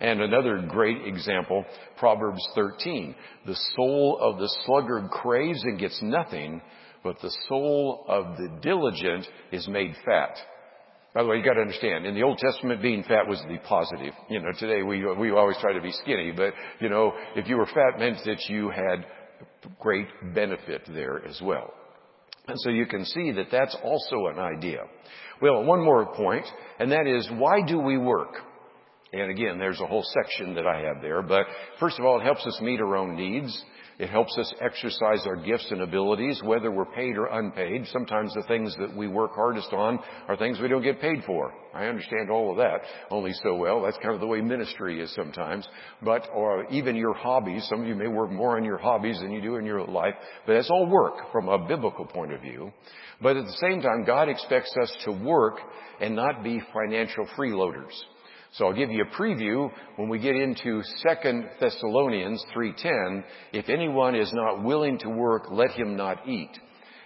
And 0.00 0.20
another 0.20 0.66
great 0.68 1.06
example, 1.06 1.64
Proverbs 1.96 2.44
13. 2.56 3.14
The 3.46 3.56
soul 3.76 4.18
of 4.20 4.38
the 4.38 4.52
sluggard 4.66 5.08
craves 5.10 5.62
and 5.62 5.78
gets 5.78 6.02
nothing, 6.02 6.60
but 7.04 7.20
the 7.22 7.34
soul 7.48 8.04
of 8.08 8.36
the 8.36 8.48
diligent 8.60 9.28
is 9.52 9.68
made 9.68 9.94
fat. 10.04 10.36
By 11.14 11.22
the 11.22 11.28
way, 11.28 11.36
you 11.36 11.44
got 11.44 11.54
to 11.54 11.60
understand, 11.60 12.06
in 12.06 12.16
the 12.16 12.24
Old 12.24 12.38
Testament, 12.38 12.82
being 12.82 13.04
fat 13.04 13.28
was 13.28 13.40
the 13.48 13.58
positive. 13.68 14.14
You 14.28 14.40
know, 14.40 14.50
today 14.58 14.82
we 14.82 15.06
we 15.14 15.30
always 15.30 15.56
try 15.60 15.72
to 15.72 15.80
be 15.80 15.92
skinny, 15.92 16.32
but 16.32 16.54
you 16.80 16.88
know, 16.88 17.12
if 17.36 17.48
you 17.48 17.56
were 17.56 17.66
fat, 17.66 18.00
meant 18.00 18.18
that 18.24 18.40
you 18.48 18.68
had 18.70 19.06
great 19.80 20.08
benefit 20.34 20.82
there 20.88 21.24
as 21.26 21.40
well. 21.42 21.72
And 22.46 22.60
so 22.60 22.70
you 22.70 22.86
can 22.86 23.04
see 23.04 23.32
that 23.32 23.46
that's 23.50 23.76
also 23.82 24.26
an 24.26 24.38
idea. 24.38 24.80
Well, 25.40 25.64
one 25.64 25.82
more 25.82 26.06
point, 26.14 26.44
and 26.78 26.92
that 26.92 27.06
is 27.06 27.28
why 27.38 27.62
do 27.66 27.78
we 27.78 27.96
work? 27.96 28.34
And 29.12 29.30
again, 29.30 29.58
there's 29.58 29.80
a 29.80 29.86
whole 29.86 30.04
section 30.22 30.54
that 30.54 30.66
I 30.66 30.80
have 30.80 31.00
there, 31.00 31.22
but 31.22 31.46
first 31.78 31.98
of 31.98 32.04
all, 32.04 32.20
it 32.20 32.24
helps 32.24 32.44
us 32.46 32.60
meet 32.60 32.80
our 32.80 32.96
own 32.96 33.16
needs. 33.16 33.64
It 33.98 34.10
helps 34.10 34.36
us 34.38 34.52
exercise 34.60 35.24
our 35.24 35.36
gifts 35.36 35.68
and 35.70 35.82
abilities, 35.82 36.40
whether 36.42 36.70
we're 36.70 36.84
paid 36.84 37.16
or 37.16 37.26
unpaid. 37.26 37.86
Sometimes 37.92 38.34
the 38.34 38.42
things 38.48 38.74
that 38.78 38.96
we 38.96 39.06
work 39.06 39.32
hardest 39.34 39.72
on 39.72 40.00
are 40.26 40.36
things 40.36 40.58
we 40.60 40.68
don't 40.68 40.82
get 40.82 41.00
paid 41.00 41.22
for. 41.24 41.52
I 41.72 41.86
understand 41.86 42.28
all 42.28 42.50
of 42.50 42.56
that 42.56 42.80
only 43.10 43.32
so 43.42 43.54
well. 43.54 43.82
That's 43.82 43.98
kind 43.98 44.14
of 44.14 44.20
the 44.20 44.26
way 44.26 44.40
ministry 44.40 45.00
is 45.00 45.14
sometimes. 45.14 45.66
But, 46.02 46.28
or 46.34 46.66
even 46.70 46.96
your 46.96 47.14
hobbies. 47.14 47.66
Some 47.68 47.82
of 47.82 47.86
you 47.86 47.94
may 47.94 48.08
work 48.08 48.32
more 48.32 48.56
on 48.56 48.64
your 48.64 48.78
hobbies 48.78 49.20
than 49.20 49.30
you 49.30 49.40
do 49.40 49.56
in 49.56 49.64
your 49.64 49.84
life, 49.84 50.14
but 50.46 50.54
that's 50.54 50.70
all 50.70 50.86
work 50.86 51.30
from 51.30 51.48
a 51.48 51.66
biblical 51.66 52.04
point 52.04 52.32
of 52.32 52.40
view. 52.40 52.72
But 53.22 53.36
at 53.36 53.44
the 53.44 53.58
same 53.60 53.80
time, 53.80 54.04
God 54.04 54.28
expects 54.28 54.74
us 54.82 54.96
to 55.04 55.12
work 55.12 55.58
and 56.00 56.16
not 56.16 56.42
be 56.42 56.60
financial 56.72 57.26
freeloaders. 57.38 57.92
So 58.54 58.66
I'll 58.66 58.72
give 58.72 58.92
you 58.92 59.02
a 59.02 59.20
preview 59.20 59.68
when 59.96 60.08
we 60.08 60.20
get 60.20 60.36
into 60.36 60.80
2 61.02 61.42
Thessalonians 61.58 62.44
3.10. 62.54 63.24
If 63.52 63.68
anyone 63.68 64.14
is 64.14 64.32
not 64.32 64.62
willing 64.62 64.96
to 64.98 65.08
work, 65.08 65.46
let 65.50 65.72
him 65.72 65.96
not 65.96 66.28
eat. 66.28 66.50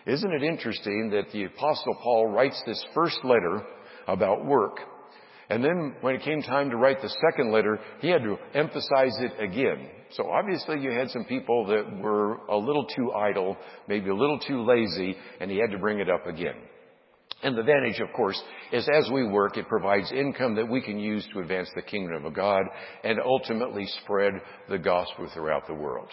Isn't 0.05 0.31
it 0.31 0.43
interesting 0.43 1.09
that 1.13 1.33
the 1.33 1.45
apostle 1.45 1.95
Paul 2.03 2.27
writes 2.27 2.63
this 2.67 2.85
first 2.95 3.19
letter 3.25 3.63
about 4.07 4.45
work? 4.45 4.81
And 5.49 5.65
then 5.65 5.95
when 6.03 6.17
it 6.17 6.23
came 6.23 6.43
time 6.43 6.69
to 6.69 6.77
write 6.77 7.01
the 7.01 7.15
second 7.31 7.51
letter, 7.51 7.79
he 8.01 8.09
had 8.09 8.23
to 8.25 8.37
emphasize 8.53 9.17
it 9.19 9.43
again. 9.43 9.89
So 10.11 10.31
obviously 10.31 10.81
you 10.81 10.91
had 10.91 11.09
some 11.09 11.25
people 11.25 11.65
that 11.69 11.99
were 11.99 12.37
a 12.49 12.57
little 12.59 12.85
too 12.85 13.13
idle, 13.15 13.57
maybe 13.89 14.11
a 14.11 14.15
little 14.15 14.39
too 14.39 14.67
lazy, 14.67 15.17
and 15.41 15.51
he 15.51 15.57
had 15.57 15.71
to 15.71 15.79
bring 15.79 15.99
it 15.99 16.11
up 16.11 16.27
again. 16.27 16.57
And 17.43 17.57
the 17.57 17.61
advantage, 17.61 18.01
of 18.01 18.13
course, 18.15 18.41
is 18.73 18.89
as 18.93 19.11
we 19.13 19.25
work, 19.25 19.57
it 19.57 19.69
provides 19.69 20.11
income 20.11 20.57
that 20.57 20.69
we 20.69 20.81
can 20.81 20.99
use 20.99 21.27
to 21.33 21.41
advance 21.41 21.71
the 21.75 21.83
kingdom 21.83 22.25
of 22.25 22.35
God 22.35 22.63
and 23.05 23.21
ultimately 23.25 23.87
spread 24.03 24.33
the 24.69 24.79
gospel 24.79 25.29
throughout 25.33 25.67
the 25.69 25.75
world. 25.75 26.09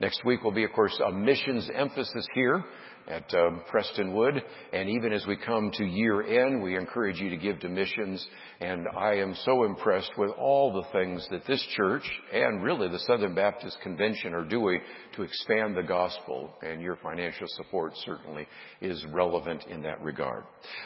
Next 0.00 0.24
week 0.24 0.42
will 0.42 0.52
be, 0.52 0.64
of 0.64 0.72
course, 0.72 0.98
a 1.06 1.12
missions 1.12 1.68
emphasis 1.74 2.26
here 2.34 2.64
at 3.08 3.32
um, 3.34 3.62
Prestonwood. 3.72 4.40
And 4.72 4.88
even 4.88 5.12
as 5.12 5.26
we 5.26 5.36
come 5.36 5.70
to 5.74 5.84
year 5.84 6.22
end, 6.22 6.62
we 6.62 6.76
encourage 6.76 7.18
you 7.18 7.30
to 7.30 7.36
give 7.36 7.60
to 7.60 7.68
missions. 7.68 8.26
And 8.60 8.86
I 8.96 9.14
am 9.14 9.34
so 9.44 9.64
impressed 9.64 10.12
with 10.16 10.30
all 10.38 10.72
the 10.72 10.88
things 10.92 11.26
that 11.30 11.46
this 11.46 11.64
church 11.76 12.08
and 12.32 12.62
really 12.62 12.88
the 12.88 12.98
Southern 13.00 13.34
Baptist 13.34 13.78
Convention 13.82 14.34
are 14.34 14.44
doing 14.44 14.80
to 15.16 15.22
expand 15.22 15.76
the 15.76 15.82
gospel. 15.82 16.54
And 16.62 16.80
your 16.80 16.96
financial 17.02 17.46
support 17.48 17.92
certainly 18.04 18.46
is 18.80 19.04
relevant 19.12 19.64
in 19.68 19.82
that 19.82 20.00
regard. 20.02 20.44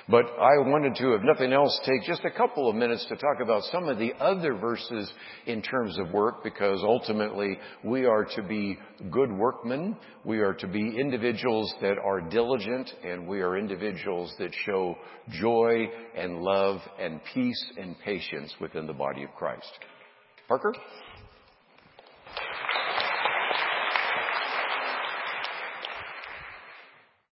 But 0.09 0.25
I 0.25 0.59
wanted 0.59 0.95
to, 0.97 1.15
if 1.15 1.23
nothing 1.23 1.53
else, 1.53 1.79
take 1.85 2.07
just 2.07 2.25
a 2.25 2.31
couple 2.31 2.69
of 2.69 2.77
minutes 2.77 3.07
to 3.09 3.17
talk 3.17 3.41
about 3.43 3.63
some 3.65 3.89
of 3.89 3.99
the 3.99 4.13
other 4.21 4.55
verses 4.55 5.13
in 5.47 5.63
terms 5.63 5.99
of 5.99 6.13
work 6.13 6.43
because 6.43 6.81
ultimately 6.83 7.59
we 7.85 8.05
are 8.07 8.25
to 8.37 8.43
be 8.43 8.79
good 9.11 9.31
workmen. 9.31 9.97
We 10.25 10.41
are 10.41 10.55
to 10.55 10.67
be 10.67 10.97
individuals 10.99 11.73
that 11.81 11.99
are 12.07 12.21
diligent 12.21 12.89
and 13.05 13.27
we 13.27 13.41
are 13.41 13.57
individuals 13.57 14.33
that 14.39 14.55
show 14.65 14.97
joy 15.29 15.89
and 16.17 16.39
love 16.39 16.81
and 17.01 17.21
peace 17.35 17.73
and 17.77 17.99
patience 17.99 18.55
within 18.61 18.87
the 18.87 18.93
body 18.93 19.25
of 19.25 19.35
Christ. 19.35 19.73
Parker? 20.47 20.73